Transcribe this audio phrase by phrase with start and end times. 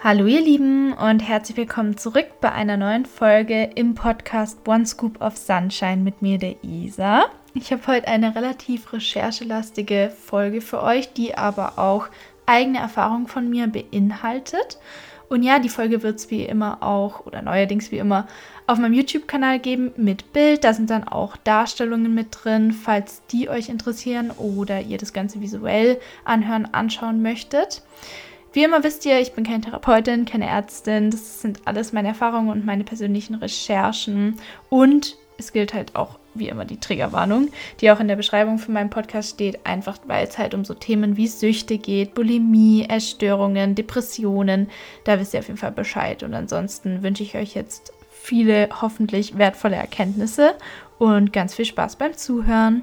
[0.00, 5.20] Hallo ihr Lieben und herzlich willkommen zurück bei einer neuen Folge im Podcast One Scoop
[5.20, 7.24] of Sunshine mit mir, der Isa.
[7.52, 12.06] Ich habe heute eine relativ recherchelastige Folge für euch, die aber auch
[12.46, 14.78] eigene Erfahrungen von mir beinhaltet.
[15.28, 18.28] Und ja, die Folge wird es wie immer auch oder neuerdings wie immer
[18.68, 20.62] auf meinem YouTube-Kanal geben mit Bild.
[20.62, 25.40] Da sind dann auch Darstellungen mit drin, falls die euch interessieren oder ihr das Ganze
[25.40, 27.82] visuell anhören, anschauen möchtet.
[28.58, 31.12] Wie immer wisst ihr, ich bin keine Therapeutin, keine Ärztin.
[31.12, 34.34] Das sind alles meine Erfahrungen und meine persönlichen Recherchen.
[34.68, 37.50] Und es gilt halt auch wie immer die Triggerwarnung,
[37.80, 40.74] die auch in der Beschreibung für meinen Podcast steht, einfach weil es halt um so
[40.74, 44.68] Themen wie Süchte geht, Bulimie, Essstörungen, Depressionen.
[45.04, 46.24] Da wisst ihr auf jeden Fall Bescheid.
[46.24, 50.56] Und ansonsten wünsche ich euch jetzt viele hoffentlich wertvolle Erkenntnisse
[50.98, 52.82] und ganz viel Spaß beim Zuhören.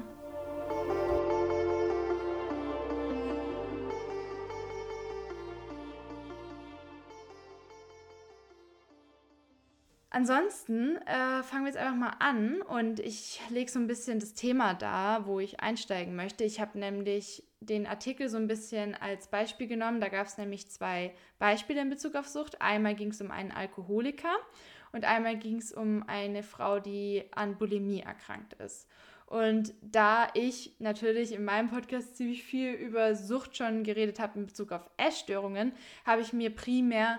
[10.16, 14.32] Ansonsten äh, fangen wir jetzt einfach mal an und ich lege so ein bisschen das
[14.32, 16.42] Thema da, wo ich einsteigen möchte.
[16.42, 20.00] Ich habe nämlich den Artikel so ein bisschen als Beispiel genommen.
[20.00, 22.62] Da gab es nämlich zwei Beispiele in Bezug auf Sucht.
[22.62, 24.34] Einmal ging es um einen Alkoholiker
[24.90, 28.88] und einmal ging es um eine Frau, die an Bulimie erkrankt ist.
[29.26, 34.46] Und da ich natürlich in meinem Podcast ziemlich viel über Sucht schon geredet habe in
[34.46, 35.72] Bezug auf Essstörungen,
[36.06, 37.18] habe ich mir primär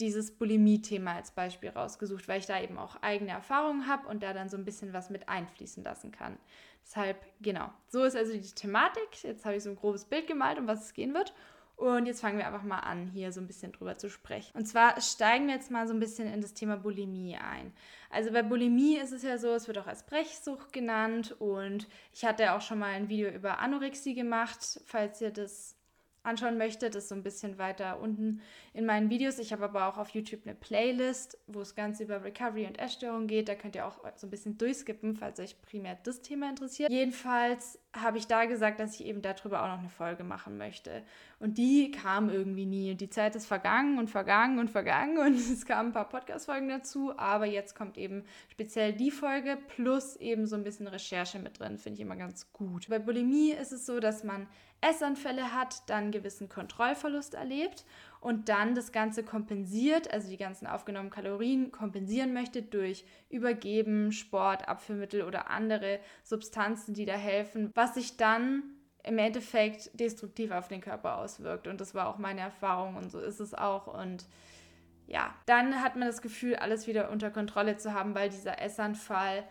[0.00, 4.32] dieses Bulimie-Thema als Beispiel rausgesucht, weil ich da eben auch eigene Erfahrungen habe und da
[4.32, 6.38] dann so ein bisschen was mit einfließen lassen kann.
[6.84, 9.22] Deshalb, genau, so ist also die Thematik.
[9.22, 11.32] Jetzt habe ich so ein grobes Bild gemalt, um was es gehen wird.
[11.76, 14.56] Und jetzt fangen wir einfach mal an, hier so ein bisschen drüber zu sprechen.
[14.56, 17.72] Und zwar steigen wir jetzt mal so ein bisschen in das Thema Bulimie ein.
[18.10, 22.24] Also bei Bulimie ist es ja so, es wird auch als Brechsucht genannt und ich
[22.24, 25.76] hatte auch schon mal ein Video über Anorexie gemacht, falls ihr das
[26.24, 28.40] anschauen möchtet, ist so ein bisschen weiter unten
[28.72, 29.38] in meinen Videos.
[29.38, 33.28] Ich habe aber auch auf YouTube eine Playlist, wo es ganz über Recovery und Essstörungen
[33.28, 33.48] geht.
[33.48, 36.90] Da könnt ihr auch so ein bisschen durchskippen, falls euch primär das Thema interessiert.
[36.90, 41.02] Jedenfalls habe ich da gesagt, dass ich eben darüber auch noch eine Folge machen möchte.
[41.38, 42.94] Und die kam irgendwie nie.
[42.94, 47.16] Die Zeit ist vergangen und vergangen und vergangen und es kamen ein paar Podcast-Folgen dazu.
[47.16, 51.78] Aber jetzt kommt eben speziell die Folge plus eben so ein bisschen Recherche mit drin.
[51.78, 52.88] Finde ich immer ganz gut.
[52.88, 54.46] Bei Bulimie ist es so, dass man
[54.80, 57.84] Essanfälle hat, dann gewissen Kontrollverlust erlebt
[58.24, 64.66] und dann das Ganze kompensiert, also die ganzen aufgenommenen Kalorien kompensieren möchte durch Übergeben, Sport,
[64.66, 68.62] Abführmittel oder andere Substanzen, die da helfen, was sich dann
[69.02, 71.68] im Endeffekt destruktiv auf den Körper auswirkt.
[71.68, 73.88] Und das war auch meine Erfahrung und so ist es auch.
[73.88, 74.24] Und
[75.06, 79.44] ja, dann hat man das Gefühl, alles wieder unter Kontrolle zu haben, weil dieser Essanfall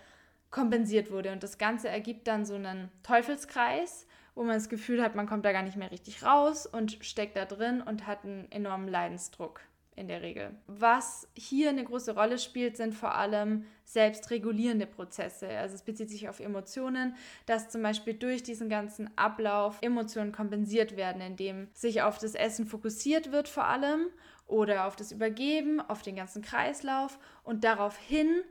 [0.50, 1.32] kompensiert wurde.
[1.32, 5.46] Und das Ganze ergibt dann so einen Teufelskreis wo man das Gefühl hat, man kommt
[5.46, 9.62] da gar nicht mehr richtig raus und steckt da drin und hat einen enormen Leidensdruck
[9.96, 10.56] in der Regel.
[10.68, 15.48] Was hier eine große Rolle spielt, sind vor allem selbstregulierende Prozesse.
[15.50, 20.98] Also es bezieht sich auf Emotionen, dass zum Beispiel durch diesen ganzen Ablauf Emotionen kompensiert
[20.98, 24.08] werden, indem sich auf das Essen fokussiert wird vor allem
[24.48, 28.44] oder auf das Übergeben, auf den ganzen Kreislauf und daraufhin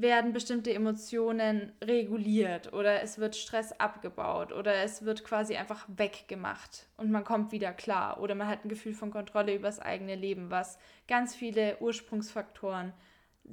[0.00, 6.86] werden bestimmte Emotionen reguliert oder es wird Stress abgebaut oder es wird quasi einfach weggemacht
[6.96, 10.14] und man kommt wieder klar oder man hat ein Gefühl von Kontrolle über das eigene
[10.14, 10.78] Leben, was
[11.08, 12.92] ganz viele Ursprungsfaktoren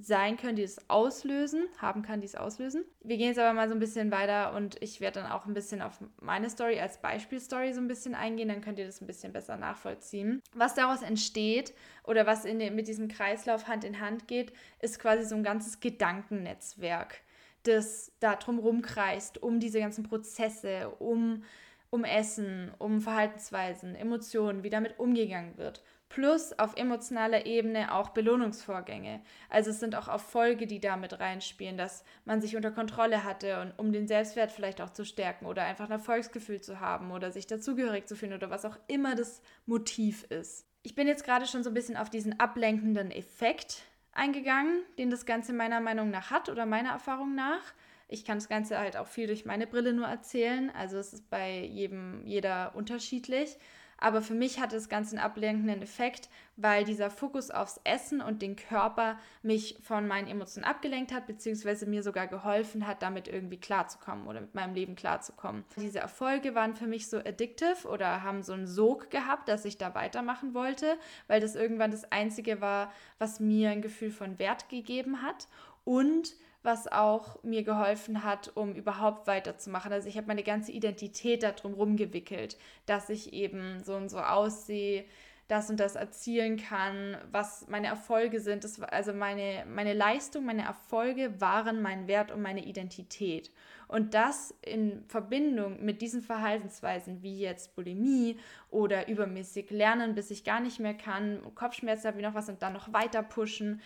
[0.01, 2.83] sein können, die es auslösen, haben kann, die es auslösen.
[3.01, 5.53] Wir gehen jetzt aber mal so ein bisschen weiter und ich werde dann auch ein
[5.53, 9.07] bisschen auf meine Story als Beispielstory so ein bisschen eingehen, dann könnt ihr das ein
[9.07, 10.41] bisschen besser nachvollziehen.
[10.53, 11.73] Was daraus entsteht
[12.03, 15.79] oder was in mit diesem Kreislauf Hand in Hand geht, ist quasi so ein ganzes
[15.79, 17.21] Gedankennetzwerk,
[17.63, 21.43] das da drumherum kreist, um diese ganzen Prozesse, um,
[21.89, 29.21] um Essen, um Verhaltensweisen, Emotionen, wie damit umgegangen wird plus auf emotionaler Ebene auch Belohnungsvorgänge.
[29.49, 33.73] Also es sind auch Erfolge, die damit reinspielen, dass man sich unter Kontrolle hatte und
[33.77, 37.47] um den Selbstwert vielleicht auch zu stärken oder einfach ein Erfolgsgefühl zu haben oder sich
[37.47, 40.67] dazugehörig zu fühlen oder was auch immer das Motiv ist.
[40.83, 43.81] Ich bin jetzt gerade schon so ein bisschen auf diesen ablenkenden Effekt
[44.11, 47.73] eingegangen, den das Ganze meiner Meinung nach hat oder meiner Erfahrung nach.
[48.07, 51.29] Ich kann das Ganze halt auch viel durch meine Brille nur erzählen, also es ist
[51.29, 53.57] bei jedem jeder unterschiedlich.
[53.97, 58.41] Aber für mich hatte das Ganze einen ablenkenden Effekt, weil dieser Fokus aufs Essen und
[58.41, 63.57] den Körper mich von meinen Emotionen abgelenkt hat, beziehungsweise mir sogar geholfen hat, damit irgendwie
[63.57, 65.63] klarzukommen oder mit meinem Leben klarzukommen.
[65.77, 69.77] Diese Erfolge waren für mich so addictive oder haben so einen Sog gehabt, dass ich
[69.77, 74.69] da weitermachen wollte, weil das irgendwann das Einzige war, was mir ein Gefühl von Wert
[74.69, 75.47] gegeben hat.
[75.83, 79.93] Und was auch mir geholfen hat, um überhaupt weiterzumachen.
[79.93, 85.05] Also ich habe meine ganze Identität darum rumgewickelt, dass ich eben so und so aussehe,
[85.47, 88.63] das und das erzielen kann, was meine Erfolge sind.
[88.63, 93.51] Das, also meine, meine Leistung, meine Erfolge waren mein Wert und meine Identität.
[93.87, 98.39] Und das in Verbindung mit diesen Verhaltensweisen wie jetzt Bulimie
[98.71, 102.63] oder übermäßig lernen, bis ich gar nicht mehr kann, Kopfschmerzen habe ich noch was und
[102.63, 103.81] dann noch weiter pushen,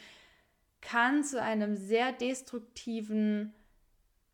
[0.82, 3.54] kann zu einem sehr destruktiven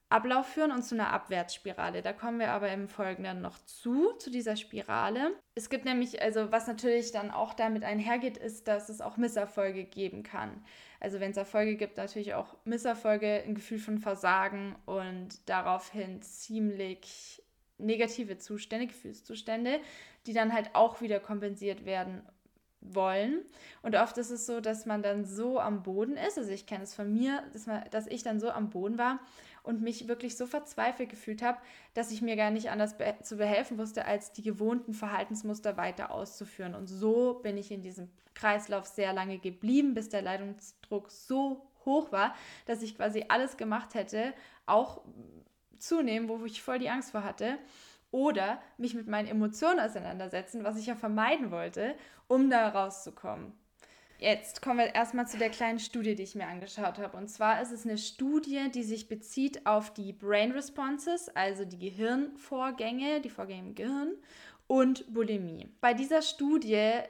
[0.10, 2.02] Ablauf führen und zu einer Abwärtsspirale.
[2.02, 5.32] Da kommen wir aber im Folgenden noch zu, zu dieser Spirale.
[5.56, 9.84] Es gibt nämlich, also was natürlich dann auch damit einhergeht, ist, dass es auch Misserfolge
[9.84, 10.64] geben kann.
[11.00, 17.42] Also wenn es Erfolge gibt, natürlich auch Misserfolge, ein Gefühl von Versagen und daraufhin ziemlich
[17.78, 19.80] negative Zustände, Gefühlszustände,
[20.28, 22.22] die dann halt auch wieder kompensiert werden
[22.94, 23.42] wollen.
[23.82, 26.38] Und oft ist es so, dass man dann so am Boden ist.
[26.38, 29.20] Also ich kenne es von mir, dass, man, dass ich dann so am Boden war
[29.64, 31.58] und mich wirklich so verzweifelt gefühlt habe,
[31.94, 36.12] dass ich mir gar nicht anders be zu behelfen wusste, als die gewohnten Verhaltensmuster weiter
[36.12, 36.76] auszuführen.
[36.76, 42.12] Und so bin ich in diesem Kreislauf sehr lange geblieben, bis der Leidungsdruck so hoch
[42.12, 42.36] war,
[42.66, 44.34] dass ich quasi alles gemacht hätte,
[44.66, 45.02] auch
[45.78, 47.58] zunehmen, wo ich voll die Angst vor hatte
[48.16, 51.96] oder mich mit meinen Emotionen auseinandersetzen, was ich ja vermeiden wollte,
[52.30, 53.52] um da rauszukommen.
[54.20, 57.18] Jetzt kommen wir erstmal zu der kleinen Studie, die ich mir angeschaut habe.
[57.18, 61.78] Und zwar ist es eine Studie, die sich bezieht auf die Brain Responses, also die
[61.78, 64.14] Gehirnvorgänge, die Vorgänge im Gehirn
[64.68, 65.68] und Bulimie.
[65.82, 67.02] Bei dieser Studie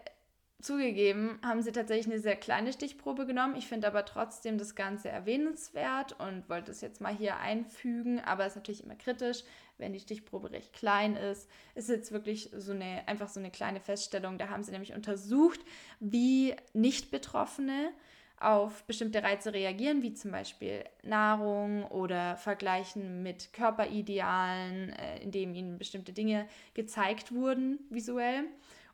[0.65, 3.56] Zugegeben haben sie tatsächlich eine sehr kleine Stichprobe genommen.
[3.56, 8.19] Ich finde aber trotzdem das Ganze erwähnenswert und wollte es jetzt mal hier einfügen.
[8.19, 9.44] Aber es ist natürlich immer kritisch,
[9.77, 11.47] wenn die Stichprobe recht klein ist.
[11.75, 14.39] Ist jetzt wirklich so eine, einfach so eine kleine Feststellung.
[14.39, 15.59] Da haben sie nämlich untersucht,
[16.00, 17.91] wie Nicht-Betroffene
[18.39, 25.77] auf bestimmte Reize reagieren, wie zum Beispiel Nahrung oder Vergleichen mit Körperidealen, äh, indem ihnen
[25.77, 28.45] bestimmte Dinge gezeigt wurden visuell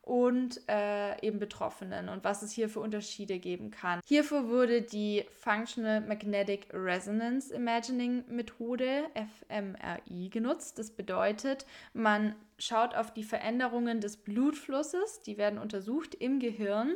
[0.02, 4.02] und äh, eben Betroffenen und was es hier für Unterschiede geben kann.
[4.06, 9.04] Hierfür wurde die Functional Magnetic Resonance Imagining Methode
[9.48, 10.80] fMRI genutzt.
[10.80, 16.96] Das bedeutet, man schaut auf die Veränderungen des Blutflusses, die werden untersucht im Gehirn,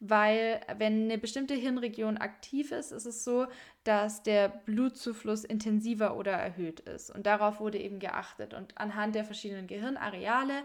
[0.00, 3.46] weil wenn eine bestimmte Hirnregion aktiv ist, ist es so,
[3.84, 7.10] dass der Blutzufluss intensiver oder erhöht ist.
[7.10, 8.54] Und darauf wurde eben geachtet.
[8.54, 10.62] Und anhand der verschiedenen Gehirnareale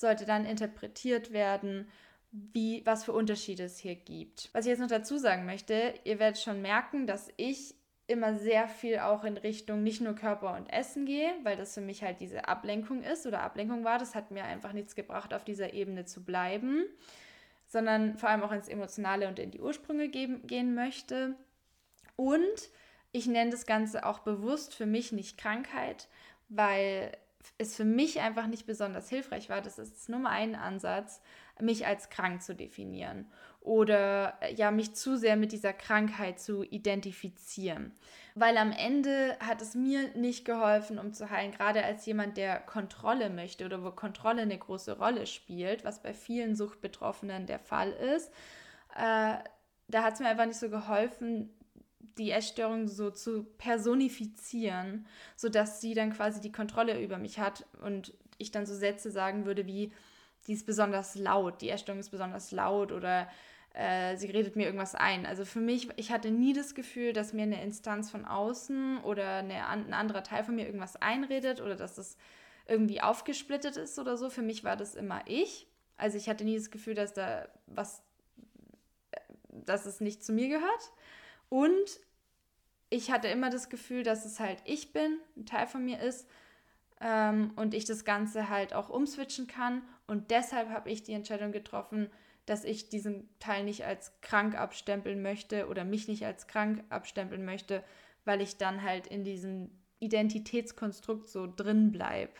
[0.00, 1.86] sollte dann interpretiert werden,
[2.32, 4.50] wie, was für Unterschiede es hier gibt.
[4.52, 7.74] Was ich jetzt noch dazu sagen möchte, ihr werdet schon merken, dass ich
[8.06, 11.80] immer sehr viel auch in Richtung nicht nur Körper und Essen gehe, weil das für
[11.80, 13.98] mich halt diese Ablenkung ist oder Ablenkung war.
[13.98, 16.84] Das hat mir einfach nichts gebracht, auf dieser Ebene zu bleiben,
[17.66, 21.36] sondern vor allem auch ins Emotionale und in die Ursprünge geben, gehen möchte.
[22.16, 22.70] Und
[23.12, 26.08] ich nenne das Ganze auch bewusst für mich nicht Krankheit,
[26.48, 27.12] weil
[27.58, 31.20] es für mich einfach nicht besonders hilfreich war, das ist Nummer ein Ansatz,
[31.60, 37.92] mich als krank zu definieren oder ja, mich zu sehr mit dieser Krankheit zu identifizieren.
[38.34, 42.58] Weil am Ende hat es mir nicht geholfen, um zu heilen, gerade als jemand, der
[42.60, 47.90] Kontrolle möchte oder wo Kontrolle eine große Rolle spielt, was bei vielen Suchtbetroffenen der Fall
[47.90, 48.32] ist.
[48.96, 49.34] Äh,
[49.88, 51.50] da hat es mir einfach nicht so geholfen,
[52.18, 58.14] die Essstörung so zu personifizieren, sodass sie dann quasi die Kontrolle über mich hat und
[58.38, 59.92] ich dann so Sätze sagen würde wie,
[60.46, 63.28] die ist besonders laut, die Essstörung ist besonders laut oder
[63.74, 65.26] äh, sie redet mir irgendwas ein.
[65.26, 69.36] Also für mich, ich hatte nie das Gefühl, dass mir eine Instanz von außen oder
[69.36, 72.16] eine, ein anderer Teil von mir irgendwas einredet oder dass es
[72.66, 74.30] irgendwie aufgesplittet ist oder so.
[74.30, 75.68] Für mich war das immer ich.
[75.96, 78.02] Also ich hatte nie das Gefühl, dass da was,
[79.12, 80.92] äh, dass es nicht zu mir gehört.
[81.50, 82.00] Und
[82.88, 86.26] ich hatte immer das Gefühl, dass es halt ich bin, ein Teil von mir ist
[87.00, 89.82] ähm, und ich das Ganze halt auch umswitchen kann.
[90.06, 92.10] Und deshalb habe ich die Entscheidung getroffen,
[92.46, 97.44] dass ich diesen Teil nicht als krank abstempeln möchte oder mich nicht als krank abstempeln
[97.44, 97.84] möchte,
[98.24, 102.32] weil ich dann halt in diesem Identitätskonstrukt so drin bleibe.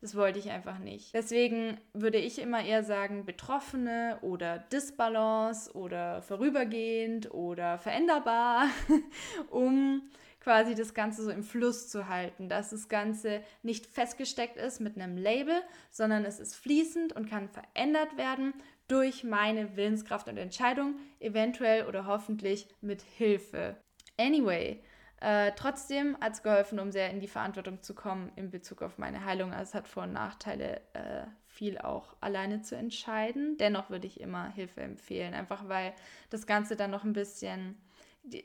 [0.00, 1.12] Das wollte ich einfach nicht.
[1.14, 8.68] Deswegen würde ich immer eher sagen, Betroffene oder Disbalance oder vorübergehend oder veränderbar,
[9.50, 10.02] um
[10.40, 14.96] quasi das Ganze so im Fluss zu halten, dass das Ganze nicht festgesteckt ist mit
[14.96, 18.54] einem Label, sondern es ist fließend und kann verändert werden
[18.88, 23.76] durch meine Willenskraft und Entscheidung, eventuell oder hoffentlich mit Hilfe.
[24.16, 24.82] Anyway,
[25.20, 28.98] äh, trotzdem hat es geholfen, um sehr in die Verantwortung zu kommen in Bezug auf
[28.98, 29.52] meine Heilung.
[29.52, 33.58] Also es hat Vor- und Nachteile, äh, viel auch alleine zu entscheiden.
[33.58, 35.92] Dennoch würde ich immer Hilfe empfehlen, einfach weil
[36.30, 37.76] das Ganze dann noch ein bisschen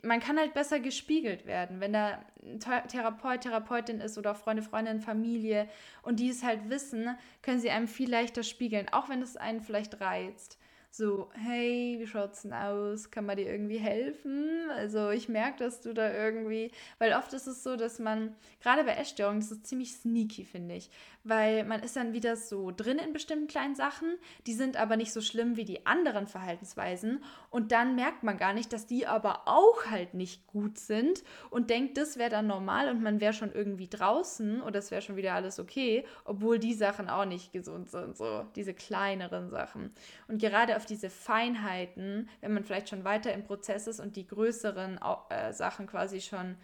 [0.03, 5.01] man kann halt besser gespiegelt werden, wenn da ein Therapeut, Therapeutin ist oder Freunde, Freundin,
[5.01, 5.67] Familie
[6.01, 9.61] und die es halt wissen, können sie einem viel leichter spiegeln, auch wenn es einen
[9.61, 10.57] vielleicht reizt
[10.97, 13.11] so, hey, wie schaut's denn aus?
[13.11, 14.69] Kann man dir irgendwie helfen?
[14.71, 18.83] Also ich merke, dass du da irgendwie, weil oft ist es so, dass man, gerade
[18.83, 20.89] bei Essstörungen, das ist ziemlich sneaky, finde ich,
[21.23, 24.15] weil man ist dann wieder so drin in bestimmten kleinen Sachen,
[24.47, 28.53] die sind aber nicht so schlimm wie die anderen Verhaltensweisen und dann merkt man gar
[28.53, 32.89] nicht, dass die aber auch halt nicht gut sind und denkt, das wäre dann normal
[32.89, 36.73] und man wäre schon irgendwie draußen oder es wäre schon wieder alles okay, obwohl die
[36.73, 39.91] Sachen auch nicht gesund sind, so diese kleineren Sachen.
[40.27, 44.27] Und gerade auf diese Feinheiten, wenn man vielleicht schon weiter im Prozess ist und die
[44.27, 44.99] größeren
[45.29, 46.55] äh, Sachen quasi schon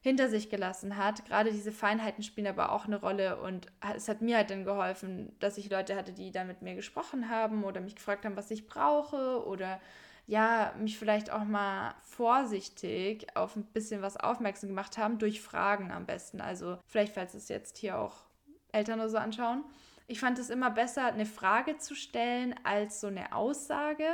[0.00, 1.24] hinter sich gelassen hat.
[1.26, 5.34] Gerade diese Feinheiten spielen aber auch eine Rolle und es hat mir halt dann geholfen,
[5.40, 8.50] dass ich Leute hatte, die da mit mir gesprochen haben oder mich gefragt haben, was
[8.50, 9.80] ich brauche oder
[10.26, 15.90] ja, mich vielleicht auch mal vorsichtig auf ein bisschen was aufmerksam gemacht haben, durch Fragen
[15.90, 16.42] am besten.
[16.42, 18.14] Also vielleicht, falls es jetzt hier auch
[18.70, 19.64] Eltern oder so anschauen,
[20.08, 24.06] ich fand es immer besser, eine Frage zu stellen als so eine Aussage,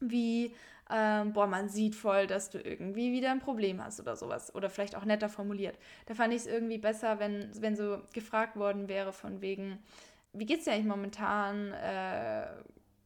[0.00, 0.54] wie,
[0.90, 4.54] ähm, boah, man sieht voll, dass du irgendwie wieder ein Problem hast oder sowas.
[4.54, 5.78] Oder vielleicht auch netter formuliert.
[6.06, 9.78] Da fand ich es irgendwie besser, wenn, wenn so gefragt worden wäre von wegen,
[10.32, 11.72] wie geht's dir eigentlich momentan?
[11.72, 12.46] Äh,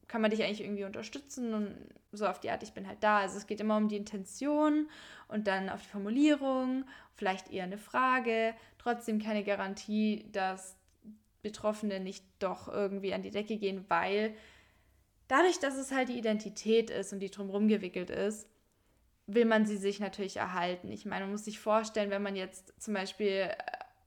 [0.07, 1.53] kann man dich eigentlich irgendwie unterstützen?
[1.53, 1.77] Und
[2.13, 3.19] so auf die Art, ich bin halt da.
[3.19, 4.89] Also es geht immer um die Intention
[5.27, 8.55] und dann auf die Formulierung, vielleicht eher eine Frage.
[8.79, 10.78] Trotzdem keine Garantie, dass
[11.43, 14.35] Betroffene nicht doch irgendwie an die Decke gehen, weil
[15.29, 18.49] dadurch, dass es halt die Identität ist und die drumherum gewickelt ist,
[19.27, 20.91] will man sie sich natürlich erhalten.
[20.91, 23.51] Ich meine, man muss sich vorstellen, wenn man jetzt zum Beispiel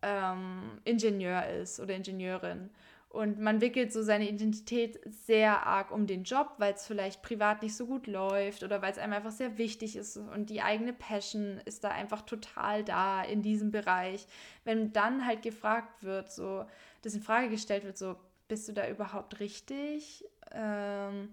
[0.02, 2.72] ähm, Ingenieur ist oder Ingenieurin
[3.12, 7.62] und man wickelt so seine Identität sehr arg um den Job, weil es vielleicht privat
[7.62, 10.94] nicht so gut läuft oder weil es einem einfach sehr wichtig ist und die eigene
[10.94, 14.28] Passion ist da einfach total da in diesem Bereich.
[14.64, 16.66] Wenn dann halt gefragt wird, so,
[17.02, 18.16] das in Frage gestellt wird, so,
[18.48, 20.26] bist du da überhaupt richtig?
[20.52, 21.30] Ähm,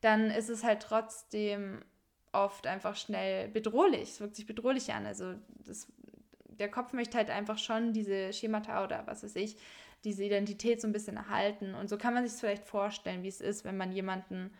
[0.00, 1.82] dann ist es halt trotzdem
[2.32, 4.10] oft einfach schnell bedrohlich.
[4.10, 5.06] Es wirkt sich bedrohlich an.
[5.06, 5.34] Also
[5.66, 5.86] das,
[6.48, 9.56] der Kopf möchte halt einfach schon diese Schemata oder was weiß ich,
[10.04, 11.74] diese Identität so ein bisschen erhalten.
[11.74, 14.50] Und so kann man sich vielleicht vorstellen, wie es ist, wenn man jemanden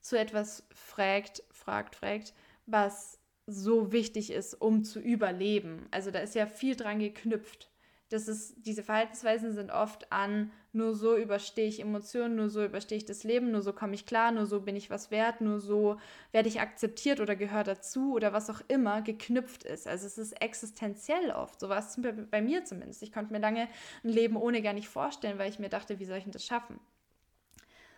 [0.00, 2.34] zu etwas fragt, fragt, fragt,
[2.66, 5.86] was so wichtig ist, um zu überleben.
[5.90, 7.70] Also da ist ja viel dran geknüpft.
[8.14, 12.96] Das ist, diese Verhaltensweisen sind oft an, nur so überstehe ich Emotionen, nur so überstehe
[12.96, 15.58] ich das Leben, nur so komme ich klar, nur so bin ich was wert, nur
[15.58, 15.98] so
[16.30, 19.88] werde ich akzeptiert oder gehöre dazu oder was auch immer geknüpft ist.
[19.88, 21.58] Also es ist existenziell oft.
[21.58, 23.02] So war es bei mir zumindest.
[23.02, 23.66] Ich konnte mir lange
[24.04, 26.46] ein Leben ohne gar nicht vorstellen, weil ich mir dachte, wie soll ich denn das
[26.46, 26.78] schaffen?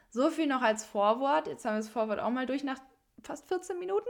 [0.08, 1.46] So viel noch als Vorwort.
[1.46, 2.80] Jetzt haben wir das Vorwort auch mal durch nach
[3.23, 4.08] fast 14 Minuten.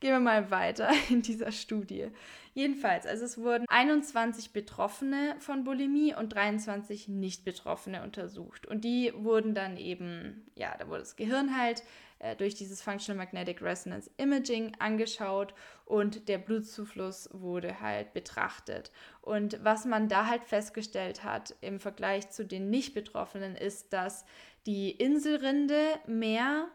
[0.00, 2.08] Gehen wir mal weiter in dieser Studie.
[2.54, 8.66] Jedenfalls, also es wurden 21 Betroffene von Bulimie und 23 Nicht-Betroffene untersucht.
[8.66, 11.82] Und die wurden dann eben, ja, da wurde das Gehirn halt
[12.18, 15.54] äh, durch dieses Functional Magnetic Resonance Imaging angeschaut
[15.86, 18.90] und der Blutzufluss wurde halt betrachtet.
[19.22, 24.24] Und was man da halt festgestellt hat im Vergleich zu den Nicht-Betroffenen ist, dass
[24.66, 26.68] die Inselrinde mehr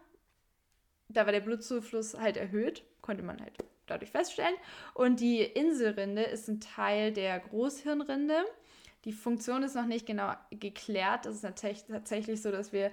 [1.10, 3.54] da war der Blutzufluss halt erhöht, konnte man halt
[3.88, 4.56] dadurch feststellen.
[4.94, 8.46] Und die Inselrinde ist ein Teil der Großhirnrinde.
[9.06, 11.26] Die Funktion ist noch nicht genau geklärt.
[11.26, 11.58] Es ist
[11.88, 12.92] tatsächlich so, dass wir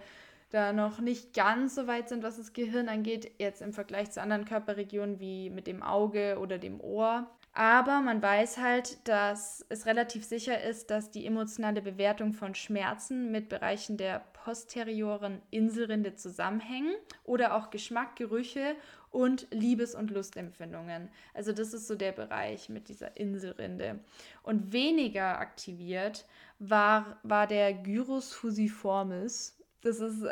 [0.51, 4.21] da noch nicht ganz so weit sind, was das Gehirn angeht, jetzt im Vergleich zu
[4.21, 7.31] anderen Körperregionen wie mit dem Auge oder dem Ohr.
[7.55, 13.31] Aber man weiß halt, dass es relativ sicher ist, dass die emotionale Bewertung von Schmerzen
[13.31, 16.95] mit Bereichen der posterioren Inselrinde zusammenhängen
[17.25, 18.75] oder auch Geschmack, Gerüche
[19.11, 21.09] und Liebes- und Lustempfindungen.
[21.35, 24.01] Also das ist so der Bereich mit dieser Inselrinde.
[24.43, 26.27] Und weniger aktiviert
[26.59, 29.59] war, war der Gyrus fusiformis.
[29.83, 30.25] Das ist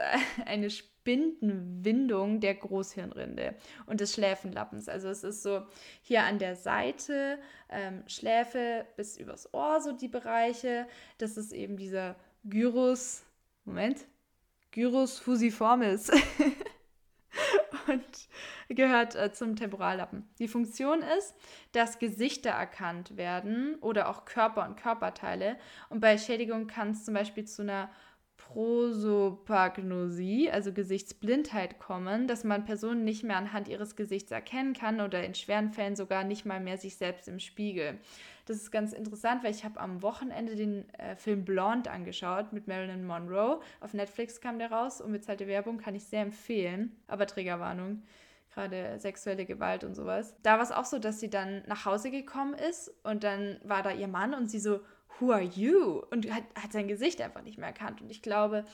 [0.47, 0.71] eine
[1.05, 3.55] Bindenwindung der Großhirnrinde
[3.87, 4.89] und des Schläfenlappens.
[4.89, 5.63] Also es ist so
[6.03, 7.39] hier an der Seite,
[7.69, 10.87] ähm, Schläfe bis übers Ohr, so die Bereiche.
[11.19, 13.25] Das ist eben dieser Gyrus,
[13.71, 14.05] Moment,
[14.73, 16.11] Gyrus fusiformis.
[17.87, 18.05] und
[18.69, 20.29] gehört äh, zum Temporallappen.
[20.41, 21.37] Die Funktion ist,
[21.71, 25.57] dass Gesichter erkannt werden oder auch Körper und Körperteile.
[25.89, 27.91] Und bei Schädigung kann es zum Beispiel zu einer
[28.53, 35.23] Prosopagnosie, also Gesichtsblindheit, kommen, dass man Personen nicht mehr anhand ihres Gesichts erkennen kann oder
[35.25, 37.99] in schweren Fällen sogar nicht mal mehr sich selbst im Spiegel.
[38.47, 42.67] Das ist ganz interessant, weil ich habe am Wochenende den äh, Film Blonde angeschaut mit
[42.67, 43.61] Marilyn Monroe.
[43.81, 48.03] Auf Netflix kam der raus, unbezahlte Werbung, kann ich sehr empfehlen, aber Triggerwarnung
[48.53, 50.35] gerade sexuelle Gewalt und sowas.
[50.43, 53.83] Da war es auch so, dass sie dann nach Hause gekommen ist und dann war
[53.83, 54.81] da ihr Mann und sie so,
[55.19, 56.03] who are you?
[56.11, 58.01] Und hat, hat sein Gesicht einfach nicht mehr erkannt.
[58.01, 58.65] Und ich glaube,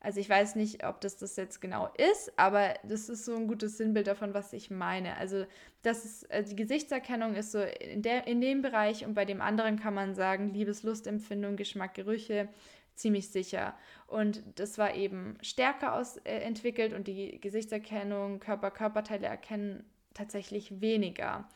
[0.00, 3.48] Also ich weiß nicht, ob das das jetzt genau ist, aber das ist so ein
[3.48, 5.16] gutes Sinnbild davon, was ich meine.
[5.16, 5.44] Also
[5.82, 9.40] das ist, also die Gesichtserkennung ist so in, der, in dem Bereich und bei dem
[9.40, 12.48] anderen kann man sagen, Liebeslustempfindung, Geschmack, Gerüche,
[12.94, 13.74] ziemlich sicher.
[14.06, 20.80] Und das war eben stärker aus, äh, entwickelt und die Gesichtserkennung, Körper, Körperteile erkennen tatsächlich
[20.80, 21.48] weniger.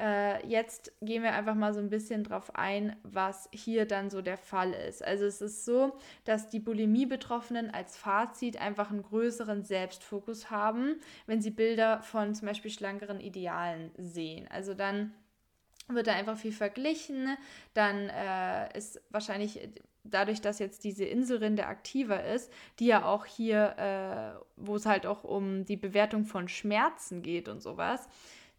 [0.00, 4.22] Äh, jetzt gehen wir einfach mal so ein bisschen drauf ein, was hier dann so
[4.22, 5.04] der Fall ist.
[5.04, 5.92] Also es ist so,
[6.24, 12.48] dass die Bulimie-Betroffenen als Fazit einfach einen größeren Selbstfokus haben, wenn sie Bilder von zum
[12.48, 14.48] Beispiel schlankeren Idealen sehen.
[14.50, 15.12] Also dann
[15.88, 17.36] wird da einfach viel verglichen,
[17.74, 19.68] dann äh, ist wahrscheinlich
[20.04, 25.04] dadurch, dass jetzt diese Inselrinde aktiver ist, die ja auch hier, äh, wo es halt
[25.04, 28.08] auch um die Bewertung von Schmerzen geht und sowas,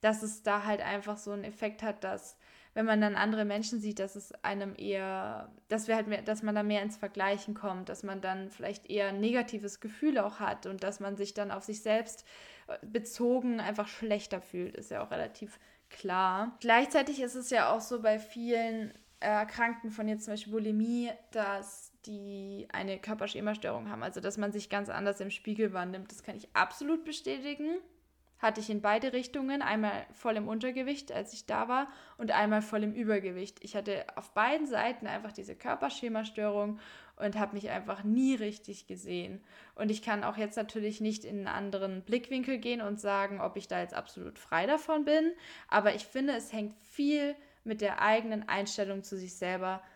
[0.01, 2.37] dass es da halt einfach so einen Effekt hat, dass
[2.73, 6.41] wenn man dann andere Menschen sieht, dass es einem eher, dass wir halt mehr, dass
[6.41, 10.39] man da mehr ins Vergleichen kommt, dass man dann vielleicht eher ein negatives Gefühl auch
[10.39, 12.25] hat und dass man sich dann auf sich selbst
[12.67, 16.55] äh, bezogen einfach schlechter fühlt, ist ja auch relativ klar.
[16.61, 21.91] Gleichzeitig ist es ja auch so bei vielen Erkrankten von jetzt zum Beispiel Bulimie, dass
[22.05, 26.11] die eine Körperschemastörung haben, also dass man sich ganz anders im Spiegel wahrnimmt.
[26.11, 27.77] Das kann ich absolut bestätigen
[28.41, 32.61] hatte ich in beide Richtungen, einmal voll im Untergewicht, als ich da war, und einmal
[32.61, 33.59] voll im Übergewicht.
[33.61, 36.79] Ich hatte auf beiden Seiten einfach diese Körperschemastörung
[37.17, 39.43] und habe mich einfach nie richtig gesehen.
[39.75, 43.57] Und ich kann auch jetzt natürlich nicht in einen anderen Blickwinkel gehen und sagen, ob
[43.57, 45.31] ich da jetzt absolut frei davon bin,
[45.67, 49.91] aber ich finde, es hängt viel mit der eigenen Einstellung zu sich selber zusammen,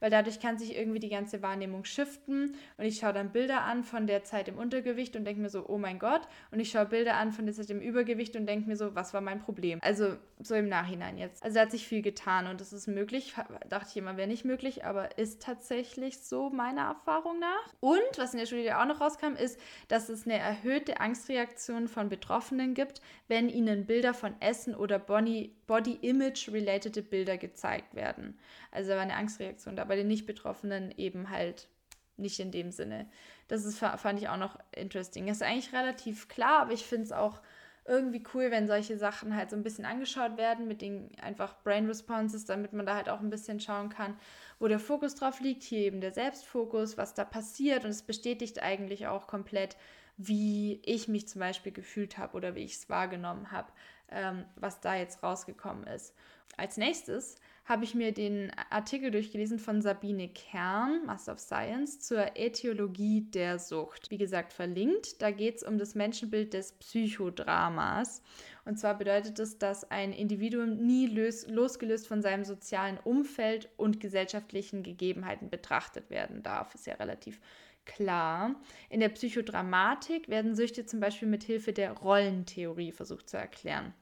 [0.00, 3.84] weil dadurch kann sich irgendwie die ganze Wahrnehmung shiften und ich schaue dann Bilder an
[3.84, 6.86] von der Zeit im Untergewicht und denke mir so, oh mein Gott, und ich schaue
[6.86, 9.78] Bilder an von der Zeit im Übergewicht und denke mir so, was war mein Problem?
[9.82, 11.42] Also so im Nachhinein jetzt.
[11.42, 13.34] Also da hat sich viel getan und es ist möglich,
[13.68, 17.74] dachte ich immer, wäre nicht möglich, aber ist tatsächlich so meiner Erfahrung nach.
[17.80, 22.08] Und was in der Studie auch noch rauskam, ist, dass es eine erhöhte Angstreaktion von
[22.08, 28.38] Betroffenen gibt, wenn ihnen Bilder von Essen oder Body-Image-related Bilder gezeigt werden.
[28.70, 31.68] Also war eine Angstreaktion da, bei den Nicht-Betroffenen eben halt
[32.16, 33.08] nicht in dem Sinne.
[33.48, 35.26] Das ist, fand ich auch noch interesting.
[35.26, 37.40] Das ist eigentlich relativ klar, aber ich finde es auch
[37.84, 41.86] irgendwie cool, wenn solche Sachen halt so ein bisschen angeschaut werden mit den einfach Brain
[41.86, 44.18] Responses, damit man da halt auch ein bisschen schauen kann,
[44.58, 45.62] wo der Fokus drauf liegt.
[45.62, 49.76] Hier eben der Selbstfokus, was da passiert und es bestätigt eigentlich auch komplett,
[50.16, 53.70] wie ich mich zum Beispiel gefühlt habe oder wie ich es wahrgenommen habe,
[54.08, 56.14] ähm, was da jetzt rausgekommen ist.
[56.56, 57.36] Als nächstes
[57.66, 63.58] habe ich mir den Artikel durchgelesen von Sabine Kern, Master of Science, zur Äthiologie der
[63.58, 64.10] Sucht.
[64.12, 65.20] Wie gesagt, verlinkt.
[65.20, 68.22] Da geht es um das Menschenbild des Psychodramas.
[68.64, 73.98] Und zwar bedeutet es, dass ein Individuum nie lös losgelöst von seinem sozialen Umfeld und
[73.98, 76.72] gesellschaftlichen Gegebenheiten betrachtet werden darf.
[76.76, 77.40] Ist ja relativ
[77.84, 78.54] klar.
[78.90, 83.92] In der Psychodramatik werden Süchte zum Beispiel mit Hilfe der Rollentheorie versucht zu erklären.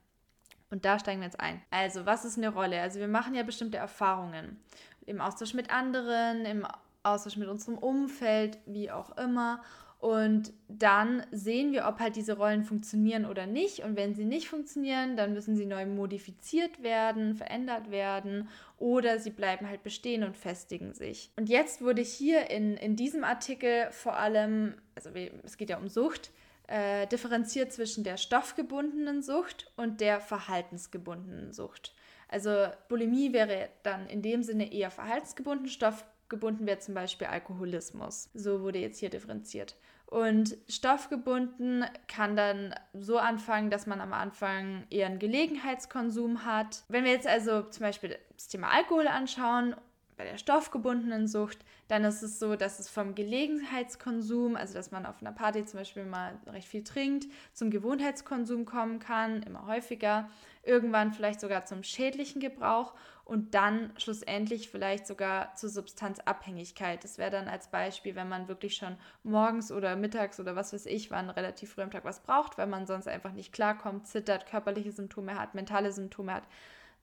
[0.70, 1.62] Und da steigen wir jetzt ein.
[1.70, 2.80] Also, was ist eine Rolle?
[2.80, 4.58] Also, wir machen ja bestimmte Erfahrungen
[5.06, 6.66] im Austausch mit anderen, im
[7.02, 9.62] Austausch mit unserem Umfeld, wie auch immer.
[10.04, 13.80] Und dann sehen wir, ob halt diese Rollen funktionieren oder nicht.
[13.84, 19.30] Und wenn sie nicht funktionieren, dann müssen sie neu modifiziert werden, verändert werden oder sie
[19.30, 21.30] bleiben halt bestehen und festigen sich.
[21.36, 25.08] Und jetzt wurde hier in, in diesem Artikel vor allem, also
[25.42, 26.32] es geht ja um Sucht,
[26.66, 31.94] äh, differenziert zwischen der stoffgebundenen Sucht und der verhaltensgebundenen Sucht.
[32.28, 38.30] Also Bulimie wäre dann in dem Sinne eher verhaltensgebunden, stoffgebunden wäre zum Beispiel Alkoholismus.
[38.34, 39.76] So wurde jetzt hier differenziert.
[40.06, 46.84] Und stoffgebunden kann dann so anfangen, dass man am Anfang eher einen Gelegenheitskonsum hat.
[46.88, 49.74] Wenn wir jetzt also zum Beispiel das Thema Alkohol anschauen
[50.16, 55.06] bei der stoffgebundenen Sucht, dann ist es so, dass es vom Gelegenheitskonsum, also dass man
[55.06, 60.30] auf einer Party zum Beispiel mal recht viel trinkt, zum Gewohnheitskonsum kommen kann, immer häufiger,
[60.62, 67.02] irgendwann vielleicht sogar zum schädlichen Gebrauch und dann schlussendlich vielleicht sogar zur Substanzabhängigkeit.
[67.04, 70.86] Das wäre dann als Beispiel, wenn man wirklich schon morgens oder mittags oder was weiß
[70.86, 74.46] ich, wann relativ früh am Tag was braucht, weil man sonst einfach nicht klarkommt, zittert,
[74.46, 76.44] körperliche Symptome hat, mentale Symptome hat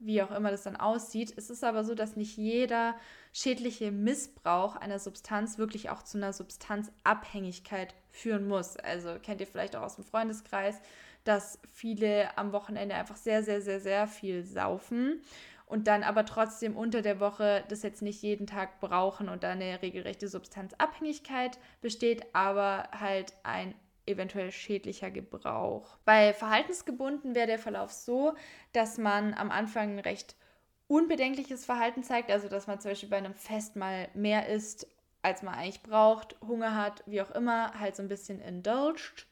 [0.02, 1.34] wie auch immer das dann aussieht.
[1.38, 2.96] Es ist aber so, dass nicht jeder
[3.32, 8.78] schädliche Missbrauch einer Substanz wirklich auch zu einer Substanzabhängigkeit führen muss.
[8.78, 10.82] Also kennt ihr vielleicht auch aus dem Freundeskreis,
[11.24, 15.22] dass viele am Wochenende einfach sehr, sehr, sehr, sehr viel saufen
[15.68, 19.52] und dann aber trotzdem unter der Woche das jetzt nicht jeden Tag brauchen und da
[19.52, 23.74] eine regelrechte Substanzabhängigkeit besteht, aber halt ein
[24.12, 25.98] eventuell schädlicher Gebrauch.
[26.06, 28.34] Bei verhaltensgebunden wäre der Verlauf so,
[28.74, 30.36] dass man am Anfang ein recht
[30.88, 34.88] unbedenkliches Verhalten zeigt, also dass man zum Beispiel bei einem Fest mal mehr isst
[35.22, 39.28] als man eigentlich braucht, Hunger hat, wie auch immer, halt so ein bisschen indulged.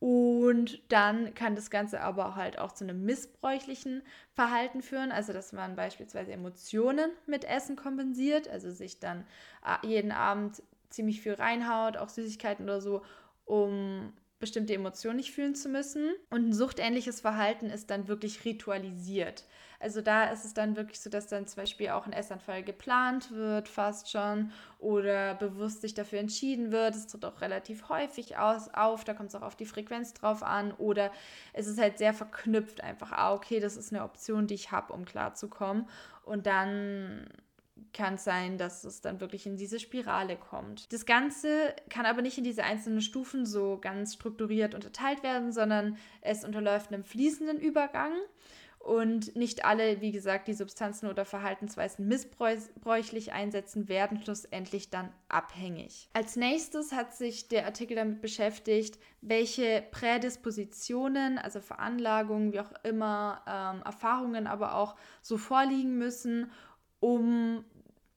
[0.00, 5.52] Und dann kann das Ganze aber halt auch zu einem missbräuchlichen Verhalten führen, also dass
[5.52, 9.24] man beispielsweise Emotionen mit Essen kompensiert, also sich dann
[9.64, 13.02] äh, jeden Abend ziemlich viel reinhaut, auch Süßigkeiten oder so,
[13.46, 16.12] um bestimmte Emotionen nicht fühlen zu müssen.
[16.30, 19.44] Und ein suchtähnliches Verhalten ist dann wirklich ritualisiert.
[19.80, 23.30] Also da ist es dann wirklich so, dass dann zum Beispiel auch ein Essanfall geplant
[23.32, 26.94] wird, fast schon, oder bewusst sich dafür entschieden wird.
[26.94, 30.42] Es tritt auch relativ häufig aus, auf, da kommt es auch auf die Frequenz drauf
[30.42, 30.72] an.
[30.72, 31.12] Oder
[31.52, 34.92] es ist halt sehr verknüpft einfach, ah, okay, das ist eine Option, die ich habe,
[34.92, 35.86] um klarzukommen.
[36.24, 37.28] Und dann
[37.92, 40.92] kann es sein, dass es dann wirklich in diese Spirale kommt.
[40.92, 45.96] Das Ganze kann aber nicht in diese einzelnen Stufen so ganz strukturiert unterteilt werden, sondern
[46.20, 48.12] es unterläuft einem fließenden Übergang.
[48.84, 56.10] Und nicht alle, wie gesagt, die Substanzen oder Verhaltensweisen missbräuchlich einsetzen, werden schlussendlich dann abhängig.
[56.12, 63.40] Als nächstes hat sich der Artikel damit beschäftigt, welche Prädispositionen, also Veranlagungen, wie auch immer,
[63.46, 66.52] ähm, Erfahrungen aber auch so vorliegen müssen,
[67.00, 67.64] um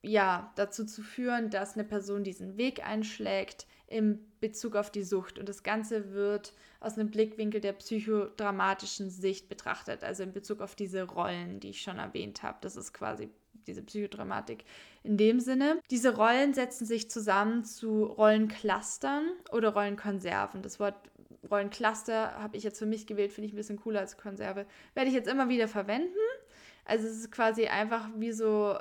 [0.01, 5.39] ja, dazu zu führen, dass eine Person diesen Weg einschlägt in Bezug auf die Sucht.
[5.39, 10.75] Und das Ganze wird aus einem Blickwinkel der psychodramatischen Sicht betrachtet, also in Bezug auf
[10.75, 12.57] diese Rollen, die ich schon erwähnt habe.
[12.61, 13.29] Das ist quasi
[13.65, 14.63] diese Psychodramatik
[15.03, 15.79] in dem Sinne.
[15.89, 20.61] Diese Rollen setzen sich zusammen zu Rollenclustern oder Rollenkonserven.
[20.61, 20.95] Das Wort
[21.49, 24.65] Rollencluster habe ich jetzt für mich gewählt, finde ich ein bisschen cooler als Konserve.
[24.93, 26.17] Werde ich jetzt immer wieder verwenden.
[26.88, 28.78] Also es ist quasi einfach wie so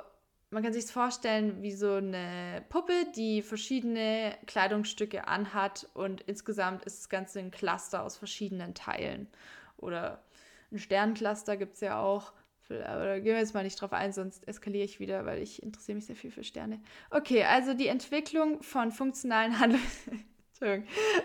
[0.49, 6.99] man kann sich vorstellen wie so eine Puppe, die verschiedene Kleidungsstücke anhat und insgesamt ist
[6.99, 9.27] das Ganze ein Cluster aus verschiedenen Teilen.
[9.75, 10.23] Oder
[10.71, 12.31] ein Sterncluster gibt es ja auch.
[12.69, 15.63] Aber da gehen wir jetzt mal nicht drauf ein, sonst eskaliere ich wieder, weil ich
[15.63, 16.81] interessiere mich sehr viel für Sterne.
[17.11, 20.09] Okay, also die Entwicklung von funktionalen Handlungs...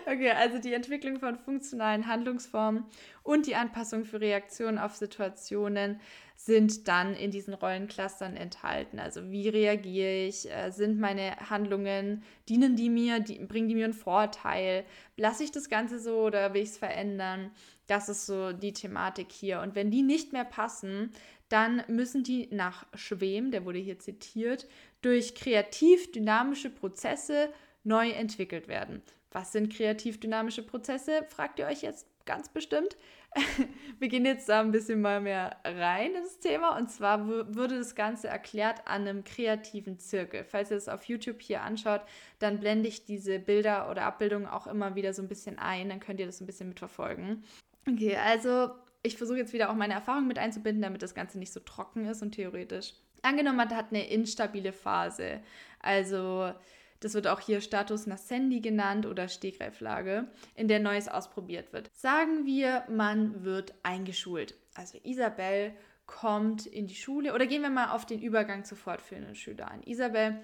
[0.05, 2.85] Okay, also die Entwicklung von funktionalen Handlungsformen
[3.23, 5.99] und die Anpassung für Reaktionen auf Situationen
[6.35, 8.99] sind dann in diesen Rollenclustern enthalten.
[8.99, 10.51] Also wie reagiere ich?
[10.51, 14.83] Äh, sind meine Handlungen, dienen die mir, die, bringen die mir einen Vorteil?
[15.15, 17.51] Lasse ich das Ganze so oder will ich es verändern?
[17.87, 19.61] Das ist so die Thematik hier.
[19.61, 21.11] Und wenn die nicht mehr passen,
[21.49, 24.67] dann müssen die nach Schwem, der wurde hier zitiert,
[25.01, 29.01] durch kreativ-dynamische Prozesse neu entwickelt werden.
[29.33, 32.95] Was sind kreativ-dynamische Prozesse, fragt ihr euch jetzt ganz bestimmt.
[33.99, 36.77] Wir gehen jetzt da ein bisschen mal mehr rein ins Thema.
[36.77, 40.43] Und zwar würde das Ganze erklärt an einem kreativen Zirkel.
[40.43, 42.01] Falls ihr es auf YouTube hier anschaut,
[42.39, 45.89] dann blende ich diese Bilder oder Abbildungen auch immer wieder so ein bisschen ein.
[45.89, 47.43] Dann könnt ihr das ein bisschen mitverfolgen.
[47.89, 48.69] Okay, also
[49.01, 52.05] ich versuche jetzt wieder auch meine Erfahrung mit einzubinden, damit das Ganze nicht so trocken
[52.05, 52.93] ist und theoretisch.
[53.23, 55.41] Angenommen, man hat eine instabile Phase.
[55.79, 56.53] Also
[57.03, 61.89] das wird auch hier Status Nascendi genannt oder Stegreiflage, in der Neues ausprobiert wird.
[61.93, 64.55] Sagen wir, man wird eingeschult.
[64.73, 65.73] Also Isabel
[66.05, 69.83] kommt in die Schule oder gehen wir mal auf den Übergang zu fortführenden Schüler an.
[69.83, 70.41] Isabel,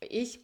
[0.00, 0.40] ich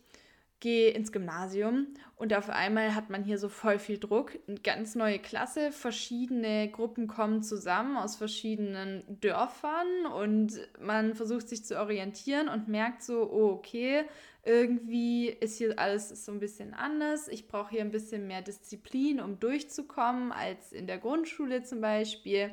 [0.63, 4.39] gehe ins Gymnasium und auf einmal hat man hier so voll viel Druck.
[4.47, 11.65] Eine ganz neue Klasse, verschiedene Gruppen kommen zusammen aus verschiedenen Dörfern und man versucht sich
[11.65, 14.05] zu orientieren und merkt so, oh, okay,
[14.45, 17.27] irgendwie ist hier alles so ein bisschen anders.
[17.27, 22.53] Ich brauche hier ein bisschen mehr Disziplin, um durchzukommen, als in der Grundschule zum Beispiel.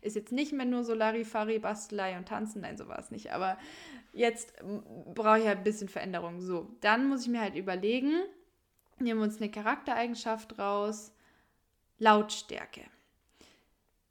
[0.00, 3.32] Ist jetzt nicht mehr nur so Larifari, Bastelei und Tanzen, nein, so war es nicht,
[3.32, 3.58] aber
[4.12, 4.54] jetzt
[5.14, 6.40] brauche ich halt ein bisschen Veränderung.
[6.40, 8.12] So, dann muss ich mir halt überlegen,
[8.98, 11.12] nehmen wir uns eine Charaktereigenschaft raus,
[11.98, 12.82] Lautstärke.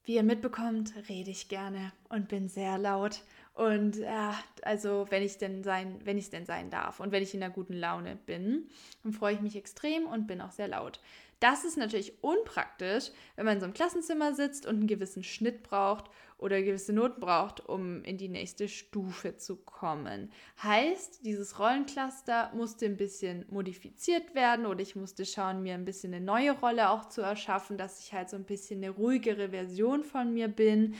[0.03, 3.21] Wie ihr mitbekommt, rede ich gerne und bin sehr laut.
[3.53, 4.33] Und ja,
[4.63, 7.53] also wenn ich denn sein, wenn ich denn sein darf und wenn ich in einer
[7.53, 8.69] guten Laune bin,
[9.03, 10.99] dann freue ich mich extrem und bin auch sehr laut.
[11.39, 15.63] Das ist natürlich unpraktisch, wenn man in so einem Klassenzimmer sitzt und einen gewissen Schnitt
[15.63, 20.31] braucht oder gewisse Noten braucht, um in die nächste Stufe zu kommen.
[20.63, 26.13] Heißt, dieses Rollencluster musste ein bisschen modifiziert werden oder ich musste schauen, mir ein bisschen
[26.13, 30.03] eine neue Rolle auch zu erschaffen, dass ich halt so ein bisschen eine ruhigere Version
[30.03, 30.95] von mir bin,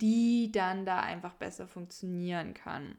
[0.00, 2.96] die dann da einfach besser funktionieren kann.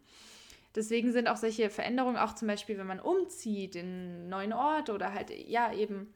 [0.75, 4.89] Deswegen sind auch solche Veränderungen, auch zum Beispiel, wenn man umzieht in einen neuen Ort
[4.89, 6.13] oder halt ja eben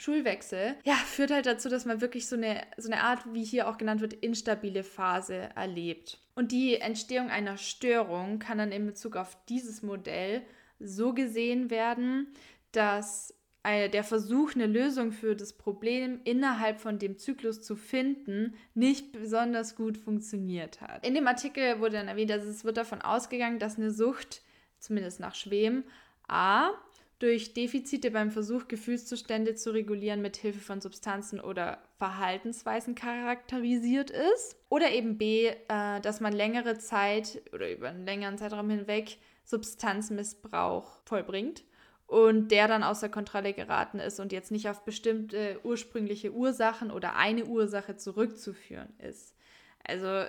[0.00, 3.68] Schulwechsel, ja, führt halt dazu, dass man wirklich so eine, so eine Art, wie hier
[3.68, 6.18] auch genannt wird, instabile Phase erlebt.
[6.34, 10.42] Und die Entstehung einer Störung kann dann in Bezug auf dieses Modell
[10.78, 12.28] so gesehen werden,
[12.72, 13.34] dass
[13.66, 19.76] der Versuch, eine Lösung für das Problem innerhalb von dem Zyklus zu finden, nicht besonders
[19.76, 21.06] gut funktioniert hat.
[21.06, 24.40] In dem Artikel wurde dann erwähnt, dass es wird davon ausgegangen, dass eine Sucht,
[24.78, 25.84] zumindest nach Schwem,
[26.26, 26.70] a
[27.20, 34.56] durch Defizite beim Versuch, Gefühlszustände zu regulieren mit Hilfe von Substanzen oder Verhaltensweisen charakterisiert ist.
[34.70, 41.00] Oder eben B, äh, dass man längere Zeit oder über einen längeren Zeitraum hinweg Substanzmissbrauch
[41.04, 41.62] vollbringt
[42.06, 47.16] und der dann außer Kontrolle geraten ist und jetzt nicht auf bestimmte ursprüngliche Ursachen oder
[47.16, 49.36] eine Ursache zurückzuführen ist.
[49.84, 50.24] Also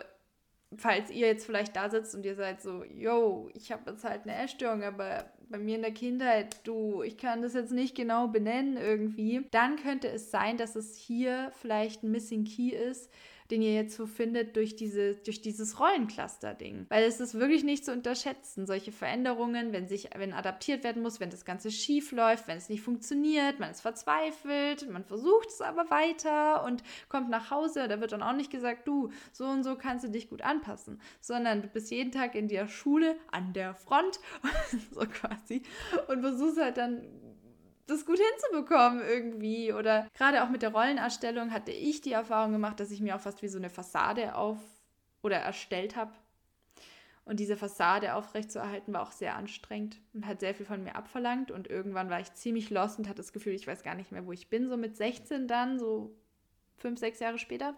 [0.77, 4.23] falls ihr jetzt vielleicht da sitzt und ihr seid so, yo, ich habe jetzt halt
[4.23, 8.27] eine Essstörung, aber bei mir in der Kindheit, du, ich kann das jetzt nicht genau
[8.27, 13.11] benennen irgendwie, dann könnte es sein, dass es hier vielleicht ein Missing Key ist,
[13.51, 16.85] den ihr jetzt so findet durch, diese, durch dieses Rollencluster-Ding.
[16.89, 18.65] Weil es ist wirklich nicht zu unterschätzen.
[18.65, 22.69] Solche Veränderungen, wenn sich, wenn adaptiert werden muss, wenn das Ganze schief läuft, wenn es
[22.69, 27.99] nicht funktioniert, man ist verzweifelt, man versucht es aber weiter und kommt nach Hause, da
[27.99, 31.61] wird dann auch nicht gesagt, du, so und so kannst du dich gut anpassen, sondern
[31.61, 34.19] du bist jeden Tag in der Schule, an der Front,
[34.91, 35.63] so quasi,
[36.07, 37.01] und versuchst halt dann
[37.91, 39.73] das gut hinzubekommen irgendwie.
[39.73, 43.21] Oder gerade auch mit der Rollenerstellung hatte ich die Erfahrung gemacht, dass ich mir auch
[43.21, 44.59] fast wie so eine Fassade auf
[45.21, 46.11] oder erstellt habe.
[47.23, 51.51] Und diese Fassade aufrechtzuerhalten war auch sehr anstrengend und hat sehr viel von mir abverlangt.
[51.51, 54.25] Und irgendwann war ich ziemlich lost und hatte das Gefühl, ich weiß gar nicht mehr,
[54.25, 54.67] wo ich bin.
[54.67, 56.15] So mit 16 dann, so
[56.77, 57.75] fünf, sechs Jahre später.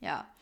[0.00, 0.32] Ja,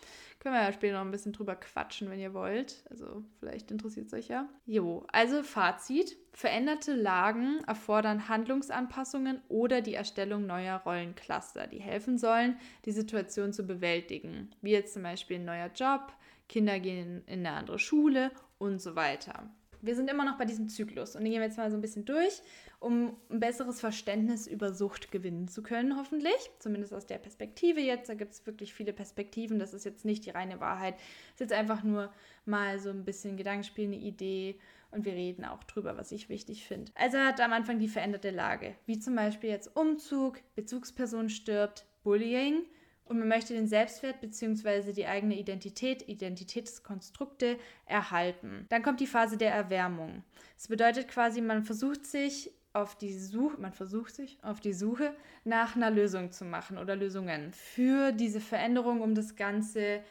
[0.45, 2.85] können wir ja später noch ein bisschen drüber quatschen, wenn ihr wollt.
[2.91, 4.47] Also vielleicht interessiert es euch ja.
[4.67, 6.19] Jo, also Fazit.
[6.35, 13.63] Veränderte Lagen erfordern Handlungsanpassungen oder die Erstellung neuer Rollencluster, die helfen sollen, die Situation zu
[13.63, 14.51] bewältigen.
[14.61, 16.13] Wie jetzt zum Beispiel ein neuer Job,
[16.47, 19.49] Kinder gehen in eine andere Schule und so weiter
[19.87, 21.81] wir sind immer noch bei diesem Zyklus und den gehen wir jetzt mal so ein
[21.81, 22.43] bisschen durch,
[22.81, 26.51] um ein besseres Verständnis über Sucht gewinnen zu können, hoffentlich.
[26.59, 28.09] Zumindest aus der Perspektive jetzt.
[28.09, 29.59] Da gibt es wirklich viele Perspektiven.
[29.59, 30.95] Das ist jetzt nicht die reine Wahrheit.
[30.97, 32.13] Es ist jetzt einfach nur
[32.45, 34.59] mal so ein bisschen Gedankenspiel, eine Idee
[34.91, 36.93] und wir reden auch drüber, was ich wichtig finde.
[36.95, 42.63] Also hat am Anfang die veränderte Lage, wie zum Beispiel jetzt Umzug, Bezugsperson stirbt, Bullying
[43.05, 44.93] und man möchte den Selbstwert bzw.
[44.93, 48.67] die eigene Identität, Identitätskonstrukte erhalten.
[48.71, 50.25] Dann kommt die Phase der Erwärmung.
[50.57, 55.15] Das bedeutet quasi, man versucht sich auf die Suche, man versucht sich auf die Suche
[55.45, 60.03] nach einer Lösung zu machen oder Lösungen für diese Veränderung, um das Ganze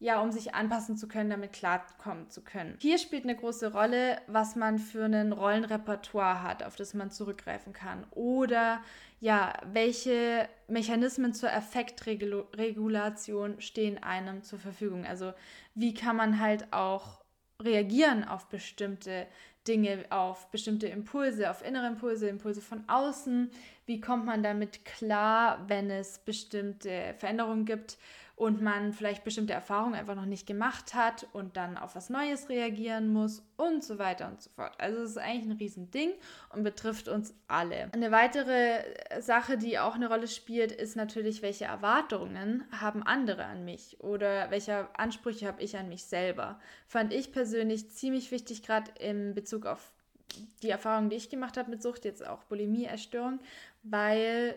[0.00, 2.76] ja, um sich anpassen zu können, damit klarkommen zu können.
[2.78, 7.72] Hier spielt eine große Rolle, was man für ein Rollenrepertoire hat, auf das man zurückgreifen
[7.72, 8.06] kann.
[8.12, 8.80] Oder
[9.20, 15.04] ja, welche Mechanismen zur Effektregulation stehen einem zur Verfügung?
[15.04, 15.32] Also
[15.74, 17.24] wie kann man halt auch
[17.60, 19.26] reagieren auf bestimmte
[19.66, 23.50] Dinge, auf bestimmte Impulse, auf innere Impulse, Impulse von außen?
[23.86, 27.98] Wie kommt man damit klar, wenn es bestimmte Veränderungen gibt?
[28.38, 32.48] Und man vielleicht bestimmte Erfahrungen einfach noch nicht gemacht hat und dann auf was Neues
[32.48, 34.74] reagieren muss und so weiter und so fort.
[34.78, 36.12] Also es ist eigentlich ein Riesending
[36.54, 37.90] und betrifft uns alle.
[37.92, 38.84] Eine weitere
[39.20, 44.52] Sache, die auch eine Rolle spielt, ist natürlich, welche Erwartungen haben andere an mich oder
[44.52, 46.60] welche Ansprüche habe ich an mich selber.
[46.86, 49.90] Fand ich persönlich ziemlich wichtig, gerade in Bezug auf
[50.62, 53.40] die Erfahrungen, die ich gemacht habe mit Sucht, jetzt auch Bulimie, Erstörung,
[53.82, 54.54] weil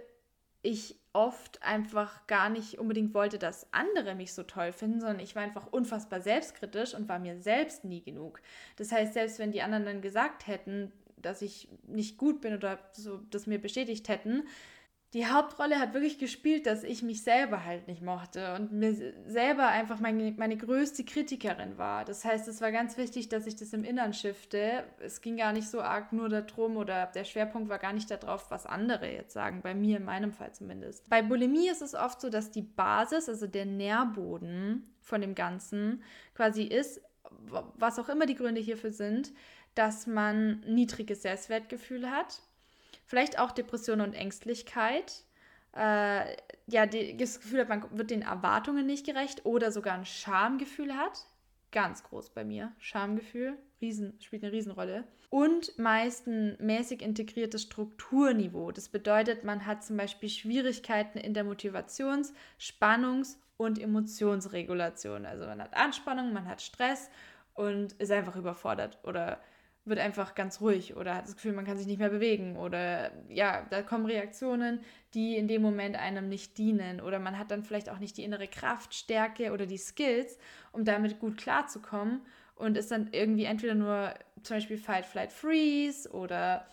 [0.62, 5.36] ich oft einfach gar nicht unbedingt wollte, dass andere mich so toll finden, sondern ich
[5.36, 8.42] war einfach unfassbar selbstkritisch und war mir selbst nie genug.
[8.78, 12.80] Das heißt, selbst wenn die anderen dann gesagt hätten, dass ich nicht gut bin oder
[12.94, 14.44] so das mir bestätigt hätten,
[15.14, 18.96] die Hauptrolle hat wirklich gespielt, dass ich mich selber halt nicht mochte und mir
[19.28, 22.06] selber einfach meine, meine größte Kritikerin war.
[22.06, 24.86] Das heißt, es war ganz wichtig, dass ich das im Innern shifte.
[25.00, 28.50] Es ging gar nicht so arg nur darum oder der Schwerpunkt war gar nicht darauf,
[28.52, 31.10] was andere jetzt sagen, bei mir in meinem Fall zumindest.
[31.10, 36.04] Bei Bulimie ist es oft so, dass die Basis, also der Nährboden von dem Ganzen
[36.36, 37.02] quasi ist,
[37.76, 39.34] was auch immer die Gründe hierfür sind,
[39.76, 42.42] dass man niedriges Selbstwertgefühl hat
[43.12, 45.26] Vielleicht auch Depression und Ängstlichkeit.
[45.76, 46.34] Äh,
[46.68, 50.96] ja, die, das Gefühl hat, man wird den Erwartungen nicht gerecht oder sogar ein Schamgefühl
[50.96, 51.26] hat.
[51.74, 52.72] Ganz groß bei mir.
[52.80, 55.04] Schamgefühl riesen, spielt eine Riesenrolle.
[55.30, 58.72] Und meist ein mäßig integriertes Strukturniveau.
[58.72, 65.26] Das bedeutet, man hat zum Beispiel Schwierigkeiten in der Motivations-, Spannungs- und Emotionsregulation.
[65.26, 67.10] Also man hat Anspannung, man hat Stress
[67.56, 69.42] und ist einfach überfordert oder
[69.84, 73.12] wird einfach ganz ruhig oder hat das Gefühl, man kann sich nicht mehr bewegen oder
[73.30, 74.82] ja, da kommen Reaktionen,
[75.16, 78.24] die in dem Moment einem nicht dienen oder man hat dann vielleicht auch nicht die
[78.24, 80.38] innere Kraft, Stärke oder die Skills,
[80.72, 82.22] um damit gut klarzukommen
[82.56, 84.14] und ist dann irgendwie entweder nur
[84.44, 86.68] zum Beispiel Fight, Flight, Freeze oder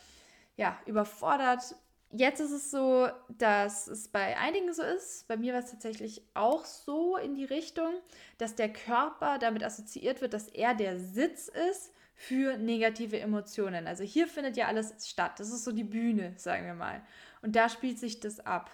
[0.57, 1.77] ja, überfordert.
[2.11, 5.29] Jetzt ist es so, dass es bei einigen so ist.
[5.29, 7.92] Bei mir war es tatsächlich auch so in die Richtung,
[8.37, 13.87] dass der Körper damit assoziiert wird, dass er der Sitz ist für negative Emotionen.
[13.87, 15.39] Also hier findet ja alles statt.
[15.39, 17.01] Das ist so die Bühne, sagen wir mal.
[17.43, 18.73] Und da spielt sich das ab.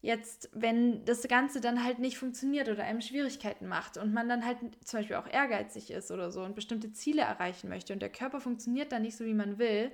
[0.00, 4.46] Jetzt, wenn das Ganze dann halt nicht funktioniert oder einem Schwierigkeiten macht und man dann
[4.46, 8.10] halt zum Beispiel auch ehrgeizig ist oder so und bestimmte Ziele erreichen möchte und der
[8.10, 9.90] Körper funktioniert dann nicht so, wie man will,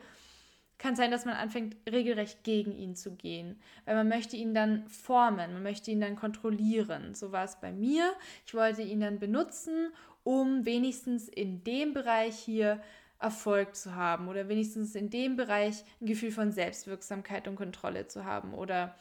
[0.79, 3.61] kann sein, dass man anfängt, regelrecht gegen ihn zu gehen.
[3.85, 7.15] Weil man möchte ihn dann formen, man möchte ihn dann kontrollieren.
[7.15, 8.13] So war es bei mir.
[8.47, 9.91] Ich wollte ihn dann benutzen,
[10.29, 12.83] um wenigstens in dem Bereich hier
[13.19, 18.27] Erfolg zu haben oder wenigstens in dem Bereich ein Gefühl von Selbstwirksamkeit und Kontrolle zu
[18.27, 18.95] haben oder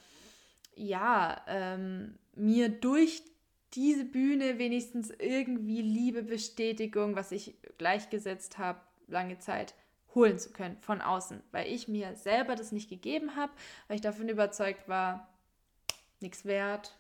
[0.78, 3.24] ja, ähm, mir durch
[3.74, 9.74] diese Bühne wenigstens irgendwie Liebe, Bestätigung, was ich gleichgesetzt habe, lange Zeit
[10.16, 13.52] holen zu können von außen, weil ich mir selber das nicht gegeben habe,
[13.90, 15.28] weil ich davon überzeugt war,
[16.22, 16.98] nichts wert,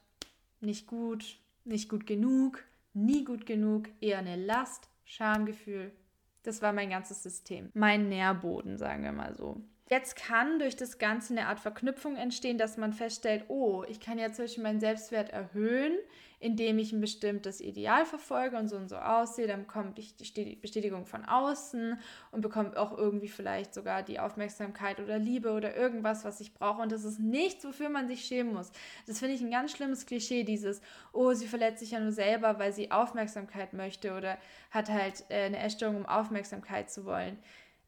[0.59, 2.65] nicht gut, nicht gut genug,
[2.97, 5.91] nie gut genug, eher eine Last, Schamgefühl.
[6.43, 9.61] Das war mein ganzes System, mein Nährboden, sagen wir mal so.
[9.89, 14.19] Jetzt kann durch das Ganze eine Art Verknüpfung entstehen, dass man feststellt, oh, ich kann
[14.19, 15.97] ja Beispiel meinen Selbstwert erhöhen,
[16.41, 19.47] indem ich ein bestimmtes Ideal verfolge und so und so aussehe.
[19.47, 21.97] Dann bekomme ich die Bestätigung von außen
[22.31, 26.81] und bekomme auch irgendwie vielleicht sogar die Aufmerksamkeit oder Liebe oder irgendwas, was ich brauche.
[26.81, 28.73] Und das ist nichts, wofür man sich schämen muss.
[29.07, 30.81] Das finde ich ein ganz schlimmes Klischee, dieses,
[31.13, 34.37] oh, sie verletzt sich ja nur selber, weil sie Aufmerksamkeit möchte oder
[34.69, 37.37] hat halt äh, eine Essstörung, um Aufmerksamkeit zu wollen.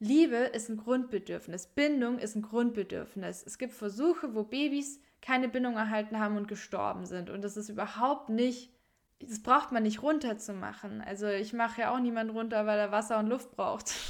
[0.02, 3.44] Liebe ist ein Grundbedürfnis, Bindung ist ein Grundbedürfnis.
[3.46, 7.28] Es gibt Versuche, wo Babys keine Bindung erhalten haben und gestorben sind.
[7.28, 8.72] Und das ist überhaupt nicht,
[9.20, 11.02] das braucht man nicht runterzumachen.
[11.02, 13.92] Also ich mache ja auch niemanden runter, weil er Wasser und Luft braucht.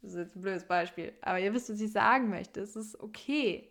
[0.00, 1.14] Das ist jetzt ein blödes Beispiel.
[1.22, 2.60] Aber ihr wisst, was ich sagen möchte.
[2.60, 3.70] Es ist okay.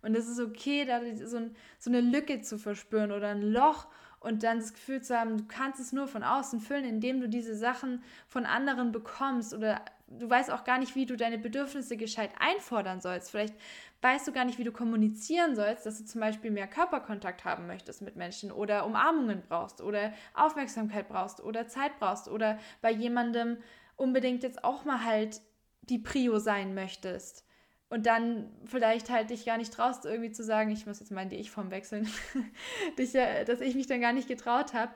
[0.00, 3.86] Und es ist okay, da so, ein, so eine Lücke zu verspüren oder ein Loch
[4.20, 7.28] und dann das Gefühl zu haben, du kannst es nur von außen füllen, indem du
[7.28, 11.96] diese Sachen von anderen bekommst oder du weißt auch gar nicht, wie du deine Bedürfnisse
[11.96, 13.30] gescheit einfordern sollst.
[13.30, 13.54] Vielleicht
[14.02, 17.66] weißt du gar nicht, wie du kommunizieren sollst, dass du zum Beispiel mehr Körperkontakt haben
[17.66, 23.58] möchtest mit Menschen oder Umarmungen brauchst oder Aufmerksamkeit brauchst oder Zeit brauchst oder bei jemandem
[23.96, 25.40] unbedingt jetzt auch mal halt
[25.82, 27.44] die Prio sein möchtest.
[27.88, 31.22] Und dann vielleicht halt dich gar nicht traust, irgendwie zu sagen, ich muss jetzt mal
[31.22, 32.08] in die Ich-Form wechseln,
[32.98, 34.92] dich, dass ich mich dann gar nicht getraut habe.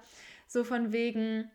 [0.46, 1.50] So von wegen,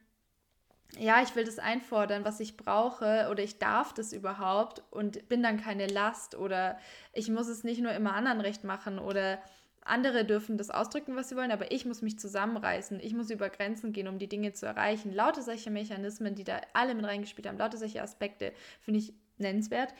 [0.97, 5.43] ja, ich will das einfordern, was ich brauche oder ich darf das überhaupt und bin
[5.43, 6.79] dann keine Last oder
[7.13, 9.39] ich muss es nicht nur immer anderen recht machen oder
[9.81, 13.49] andere dürfen das ausdrücken, was sie wollen, aber ich muss mich zusammenreißen, ich muss über
[13.49, 15.13] Grenzen gehen, um die Dinge zu erreichen.
[15.13, 19.93] Lauter solche Mechanismen, die da alle mit reingespielt haben, lauter solche Aspekte, finde ich nennenswert.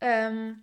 [0.00, 0.62] Ähm,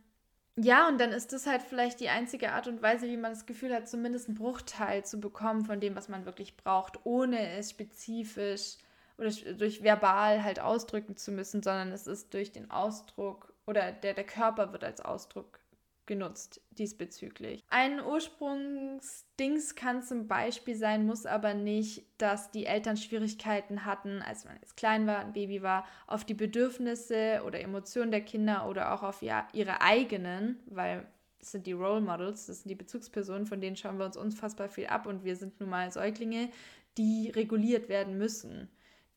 [0.58, 3.46] ja, und dann ist das halt vielleicht die einzige Art und Weise, wie man das
[3.46, 7.72] Gefühl hat, zumindest einen Bruchteil zu bekommen von dem, was man wirklich braucht, ohne es
[7.72, 8.78] spezifisch
[9.18, 14.14] oder durch verbal halt ausdrücken zu müssen, sondern es ist durch den Ausdruck oder der,
[14.14, 15.60] der Körper wird als Ausdruck
[16.06, 17.64] genutzt diesbezüglich.
[17.70, 24.46] Ein Ursprungsdings kann zum Beispiel sein, muss aber nicht, dass die Eltern Schwierigkeiten hatten, als
[24.46, 28.94] man jetzt klein war, ein Baby war, auf die Bedürfnisse oder Emotionen der Kinder oder
[28.94, 31.08] auch auf ihre eigenen, weil
[31.40, 34.70] das sind die Role Models, das sind die Bezugspersonen, von denen schauen wir uns unfassbar
[34.70, 36.50] viel ab und wir sind nun mal Säuglinge,
[36.98, 38.70] die reguliert werden müssen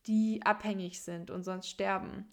[0.07, 2.31] die abhängig sind und sonst sterben.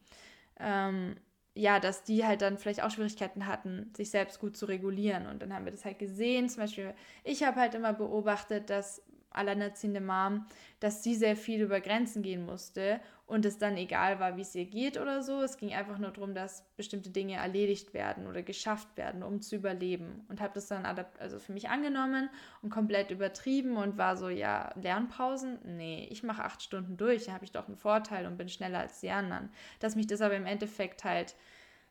[0.60, 1.16] Ähm,
[1.56, 5.26] ja, dass die halt dann vielleicht auch Schwierigkeiten hatten, sich selbst gut zu regulieren.
[5.26, 6.50] Und dann haben wir das halt gesehen.
[6.50, 9.02] Zum Beispiel, ich habe halt immer beobachtet, dass
[9.36, 10.46] alleinerziehende Mom,
[10.80, 14.54] dass sie sehr viel über Grenzen gehen musste und es dann egal war, wie es
[14.54, 15.42] ihr geht oder so.
[15.42, 19.56] Es ging einfach nur darum, dass bestimmte Dinge erledigt werden oder geschafft werden, um zu
[19.56, 20.26] überleben.
[20.30, 22.30] Und habe das dann also für mich angenommen
[22.62, 25.60] und komplett übertrieben und war so, ja, Lernpausen?
[25.64, 28.80] Nee, ich mache acht Stunden durch, da habe ich doch einen Vorteil und bin schneller
[28.80, 29.50] als die anderen.
[29.80, 31.36] Dass mich das aber im Endeffekt halt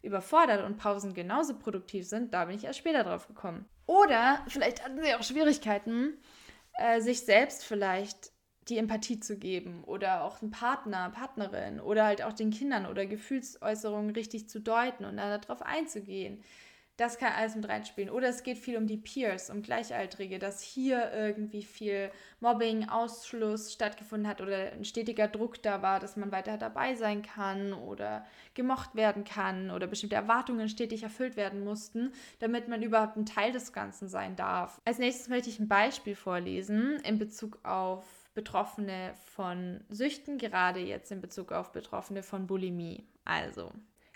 [0.02, 3.64] überfordert und Pausen genauso produktiv sind, da bin ich erst später drauf gekommen.
[3.86, 6.12] Oder vielleicht hatten sie auch Schwierigkeiten,
[6.74, 8.32] äh, sich selbst vielleicht
[8.68, 13.06] die Empathie zu geben oder auch einen Partner, Partnerin oder halt auch den Kindern oder
[13.06, 16.42] Gefühlsäußerungen richtig zu deuten und dann darauf einzugehen.
[16.96, 18.08] Das kann alles mit reinspielen.
[18.08, 23.72] Oder es geht viel um die Peers, um Gleichaltrige, dass hier irgendwie viel Mobbing, Ausschluss
[23.72, 28.24] stattgefunden hat oder ein stetiger Druck da war, dass man weiter dabei sein kann oder
[28.54, 33.50] gemocht werden kann oder bestimmte Erwartungen stetig erfüllt werden mussten, damit man überhaupt ein Teil
[33.50, 34.80] des Ganzen sein darf.
[34.84, 41.10] Als nächstes möchte ich ein Beispiel vorlesen in Bezug auf Betroffene von Süchten, gerade jetzt
[41.10, 43.04] in Bezug auf Betroffene von Bulimie.
[43.24, 43.72] Also,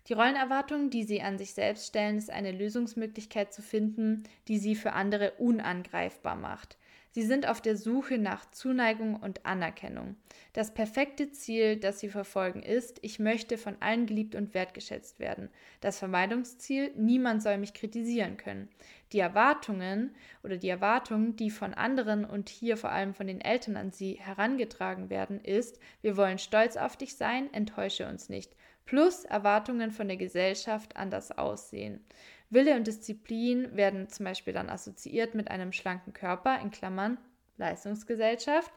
[0.08, 4.74] die Rollenerwartung, die sie an sich selbst stellen, ist eine Lösungsmöglichkeit zu finden, die sie
[4.74, 6.78] für andere unangreifbar macht.
[7.10, 10.16] Sie sind auf der Suche nach Zuneigung und Anerkennung.
[10.52, 15.48] Das perfekte Ziel, das sie verfolgen, ist, ich möchte von allen geliebt und wertgeschätzt werden.
[15.80, 18.68] Das Vermeidungsziel, niemand soll mich kritisieren können.
[19.12, 23.76] Die Erwartungen oder die Erwartungen, die von anderen und hier vor allem von den Eltern
[23.76, 28.54] an sie herangetragen werden, ist, wir wollen stolz auf dich sein, enttäusche uns nicht.
[28.88, 32.00] Plus Erwartungen von der Gesellschaft an das Aussehen.
[32.48, 37.18] Wille und Disziplin werden zum Beispiel dann assoziiert mit einem schlanken Körper, in Klammern
[37.58, 38.72] Leistungsgesellschaft,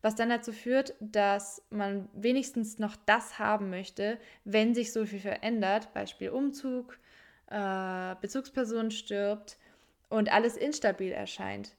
[0.00, 5.20] was dann dazu führt, dass man wenigstens noch das haben möchte, wenn sich so viel
[5.20, 6.98] verändert, Beispiel Umzug,
[7.48, 9.58] äh, Bezugsperson stirbt
[10.08, 11.76] und alles instabil erscheint.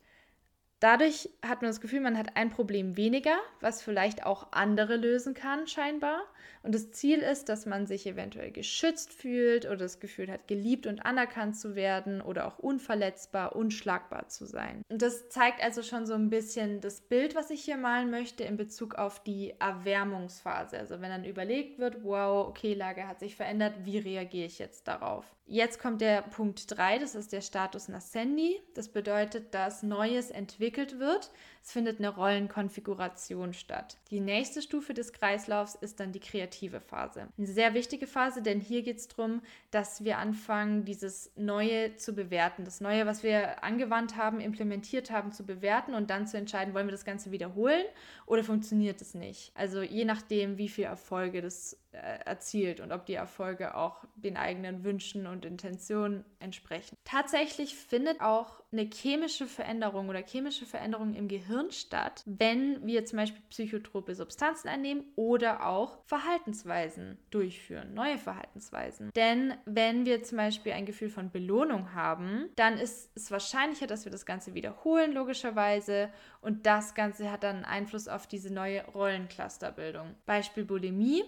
[0.84, 5.34] Dadurch hat man das Gefühl, man hat ein Problem weniger, was vielleicht auch andere lösen
[5.34, 6.24] kann, scheinbar.
[6.62, 10.86] Und das Ziel ist, dass man sich eventuell geschützt fühlt oder das Gefühl hat, geliebt
[10.86, 14.82] und anerkannt zu werden oder auch unverletzbar, unschlagbar zu sein.
[14.90, 18.44] Und das zeigt also schon so ein bisschen das Bild, was ich hier malen möchte
[18.44, 20.78] in Bezug auf die Erwärmungsphase.
[20.78, 24.86] Also wenn dann überlegt wird, wow, okay, Lage hat sich verändert, wie reagiere ich jetzt
[24.90, 25.26] darauf?
[25.46, 28.62] Jetzt kommt der Punkt 3, das ist der Status Nascendi.
[28.76, 31.32] Das bedeutet, dass Neues entwickelt wird.
[31.64, 33.96] Es findet eine Rollenkonfiguration statt.
[34.12, 37.30] Die nächste Stufe des Kreislaufs ist dann die kreative Phase.
[37.38, 39.42] Eine sehr wichtige Phase, denn hier geht es darum,
[39.72, 42.66] dass wir anfangen, dieses Neue zu bewerten.
[42.66, 46.88] Das Neue, was wir angewandt haben, implementiert haben, zu bewerten und dann zu entscheiden, wollen
[46.88, 47.86] wir das Ganze wiederholen
[48.26, 49.54] oder funktioniert es nicht.
[49.56, 54.36] Also je nachdem, wie viel Erfolge das äh, erzielt und ob die Erfolge auch den
[54.36, 56.98] eigenen Wünschen und Intentionen entsprechen.
[57.06, 63.18] Tatsächlich findet auch eine chemische Veränderung oder chemische Veränderung im Gehirn statt, wenn wir zum
[63.18, 69.12] Beispiel psychotrope Substanzen einnehmen oder auch Verhaltensweisen durchführen, neue Verhaltensweisen.
[69.16, 74.06] Denn wenn wir zum Beispiel ein Gefühl von Belohnung haben, dann ist es wahrscheinlicher, dass
[74.06, 76.10] wir das Ganze wiederholen, logischerweise.
[76.42, 80.16] Und das Ganze hat dann Einfluss auf diese neue Rollenclusterbildung.
[80.26, 81.24] Beispiel Bulimie.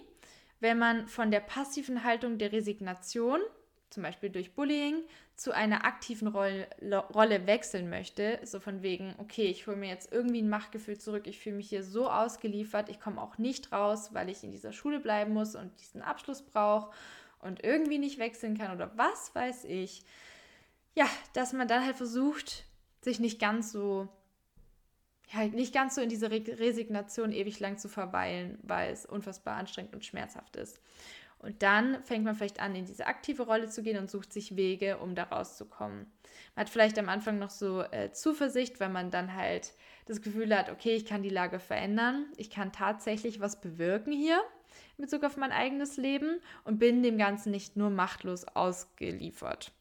[0.60, 3.40] Wenn man von der passiven Haltung der Resignation
[3.90, 5.04] zum Beispiel durch Bullying,
[5.36, 6.66] zu einer aktiven Rolle,
[7.14, 11.26] Rolle wechseln möchte, so von wegen, okay, ich hole mir jetzt irgendwie ein Machtgefühl zurück,
[11.26, 14.72] ich fühle mich hier so ausgeliefert, ich komme auch nicht raus, weil ich in dieser
[14.72, 16.90] Schule bleiben muss und diesen Abschluss brauche
[17.40, 20.04] und irgendwie nicht wechseln kann oder was weiß ich.
[20.94, 22.64] Ja, dass man dann halt versucht,
[23.02, 24.08] sich nicht ganz so
[25.32, 29.92] ja, nicht ganz so in diese Resignation ewig lang zu verweilen, weil es unfassbar anstrengend
[29.92, 30.80] und schmerzhaft ist.
[31.38, 34.56] Und dann fängt man vielleicht an, in diese aktive Rolle zu gehen und sucht sich
[34.56, 36.10] Wege, um da rauszukommen.
[36.54, 39.74] Man hat vielleicht am Anfang noch so äh, Zuversicht, weil man dann halt
[40.06, 44.42] das Gefühl hat, okay, ich kann die Lage verändern, ich kann tatsächlich was bewirken hier
[44.98, 49.72] in Bezug auf mein eigenes Leben und bin dem Ganzen nicht nur machtlos ausgeliefert.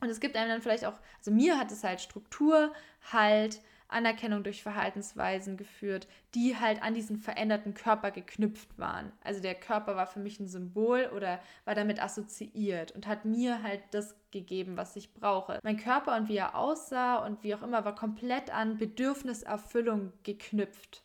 [0.00, 2.72] Und es gibt einem dann vielleicht auch, also mir hat es halt Struktur,
[3.12, 9.12] Halt, Anerkennung durch Verhaltensweisen geführt, die halt an diesen veränderten Körper geknüpft waren.
[9.22, 13.62] Also der Körper war für mich ein Symbol oder war damit assoziiert und hat mir
[13.62, 15.60] halt das gegeben, was ich brauche.
[15.62, 21.02] Mein Körper und wie er aussah und wie auch immer war komplett an Bedürfniserfüllung geknüpft.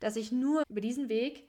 [0.00, 1.48] Dass ich nur über diesen Weg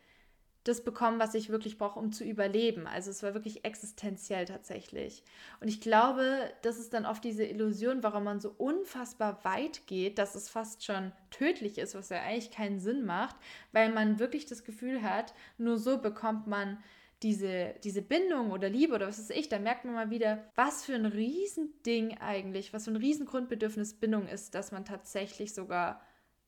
[0.66, 2.88] das bekommen, was ich wirklich brauche, um zu überleben.
[2.88, 5.24] Also es war wirklich existenziell tatsächlich.
[5.62, 10.18] Und ich glaube, das ist dann oft diese Illusion, warum man so unfassbar weit geht,
[10.18, 13.36] dass es fast schon tödlich ist, was ja eigentlich keinen Sinn macht,
[13.74, 16.80] weil man wirklich das Gefühl hat, nur so bekommt man
[17.22, 20.84] diese, diese Bindung oder Liebe oder was weiß ich, da merkt man mal wieder, was
[20.84, 26.02] für ein Riesending eigentlich, was für ein Riesengrundbedürfnis Bindung ist, dass man tatsächlich sogar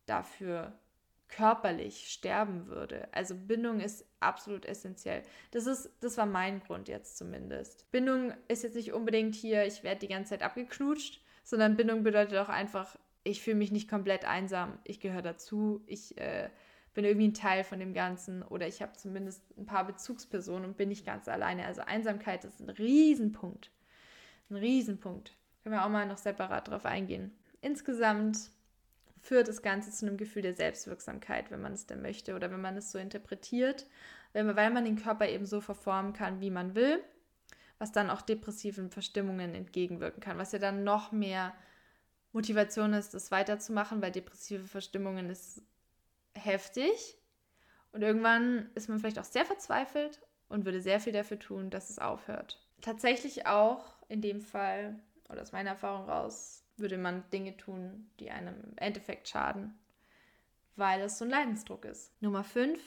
[0.08, 0.74] dafür
[1.30, 3.08] körperlich sterben würde.
[3.12, 5.24] Also Bindung ist absolut essentiell.
[5.52, 7.90] Das ist, das war mein Grund jetzt zumindest.
[7.92, 12.38] Bindung ist jetzt nicht unbedingt hier, ich werde die ganze Zeit abgeknutscht, sondern Bindung bedeutet
[12.38, 14.80] auch einfach, ich fühle mich nicht komplett einsam.
[14.86, 15.84] Ich gehöre dazu.
[15.86, 16.50] Ich äh,
[16.94, 20.78] bin irgendwie ein Teil von dem Ganzen oder ich habe zumindest ein paar Bezugspersonen und
[20.78, 21.66] bin nicht ganz alleine.
[21.66, 23.70] Also Einsamkeit ist ein Riesenpunkt.
[24.50, 25.36] Ein Riesenpunkt.
[25.64, 27.32] Können wir auch mal noch separat drauf eingehen.
[27.62, 28.52] Insgesamt
[29.28, 32.62] führt das Ganze zu einem Gefühl der Selbstwirksamkeit, wenn man es denn möchte oder wenn
[32.62, 33.86] man es so interpretiert,
[34.34, 37.04] weil man den Körper eben so verformen kann, wie man will,
[37.78, 41.54] was dann auch depressiven Verstimmungen entgegenwirken kann, was ja dann noch mehr
[42.32, 45.62] Motivation ist, das weiterzumachen, weil depressive Verstimmungen ist
[46.34, 47.18] heftig
[47.92, 51.90] und irgendwann ist man vielleicht auch sehr verzweifelt und würde sehr viel dafür tun, dass
[51.90, 52.66] es aufhört.
[52.82, 55.00] Tatsächlich auch in dem Fall,
[55.30, 59.78] oder aus meiner Erfahrung raus, würde man Dinge tun, die einem im Endeffekt schaden,
[60.76, 62.12] weil es so ein Leidensdruck ist.
[62.22, 62.80] Nummer 5,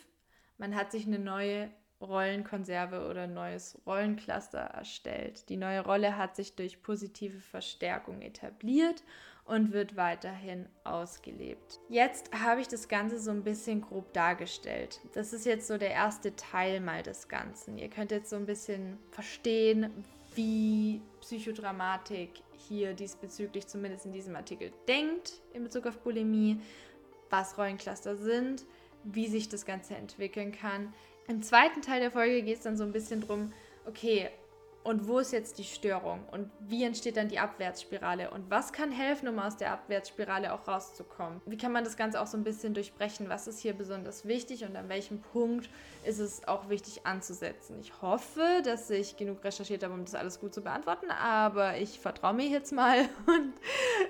[0.59, 1.71] man hat sich eine neue
[2.01, 5.49] Rollenkonserve oder ein neues Rollencluster erstellt.
[5.49, 9.03] Die neue Rolle hat sich durch positive Verstärkung etabliert
[9.45, 11.81] und wird weiterhin ausgelebt.
[11.89, 15.01] Jetzt habe ich das Ganze so ein bisschen grob dargestellt.
[15.13, 17.77] Das ist jetzt so der erste Teil mal des Ganzen.
[17.77, 22.31] Ihr könnt jetzt so ein bisschen verstehen, wie Psychodramatik
[22.69, 26.61] hier diesbezüglich zumindest in diesem Artikel denkt in Bezug auf Bulimie,
[27.31, 28.65] was Rollencluster sind,
[29.05, 30.93] wie sich das Ganze entwickeln kann.
[31.29, 33.53] Im zweiten Teil der Folge geht es dann so ein bisschen drum,
[33.87, 34.31] okay,
[34.83, 38.91] und wo ist jetzt die Störung und wie entsteht dann die Abwärtsspirale und was kann
[38.91, 41.41] helfen, um aus der Abwärtsspirale auch rauszukommen?
[41.45, 43.29] Wie kann man das Ganze auch so ein bisschen durchbrechen?
[43.29, 45.69] Was ist hier besonders wichtig und an welchem Punkt
[46.05, 47.77] ist es auch wichtig anzusetzen?
[47.81, 52.01] Ich hoffe, dass ich genug recherchiert habe, um das alles gut zu beantworten, aber ich
[52.01, 53.53] vertraue mir jetzt mal und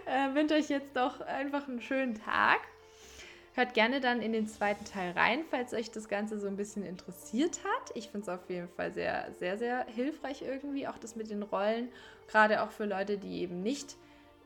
[0.07, 2.61] äh, wünsche euch jetzt doch einfach einen schönen Tag.
[3.61, 6.83] Hört gerne dann in den zweiten Teil rein, falls euch das Ganze so ein bisschen
[6.83, 7.95] interessiert hat.
[7.95, 11.43] Ich finde es auf jeden Fall sehr, sehr, sehr hilfreich irgendwie, auch das mit den
[11.43, 11.91] Rollen.
[12.27, 13.99] Gerade auch für Leute, die eben nicht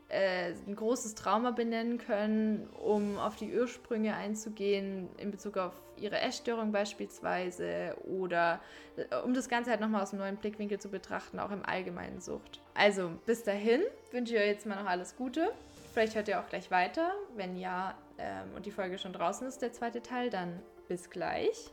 [0.09, 6.19] äh, ein großes Trauma benennen können, um auf die Ursprünge einzugehen in Bezug auf ihre
[6.19, 8.59] Essstörung beispielsweise oder
[8.97, 12.19] äh, um das Ganze halt nochmal aus einem neuen Blickwinkel zu betrachten, auch im allgemeinen
[12.19, 12.59] Sucht.
[12.73, 15.53] Also bis dahin wünsche ich euch jetzt mal noch alles Gute.
[15.95, 17.13] Vielleicht hört ihr auch gleich weiter.
[17.37, 21.71] Wenn ja ähm, und die Folge schon draußen ist, der zweite Teil, dann bis gleich.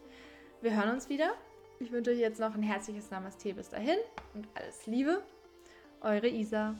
[0.61, 1.33] Wir hören uns wieder.
[1.81, 3.99] Ich wünsche euch jetzt noch ein herzliches Namaste bis dahin
[4.35, 5.25] und alles Liebe.
[6.03, 6.77] Eure Isa.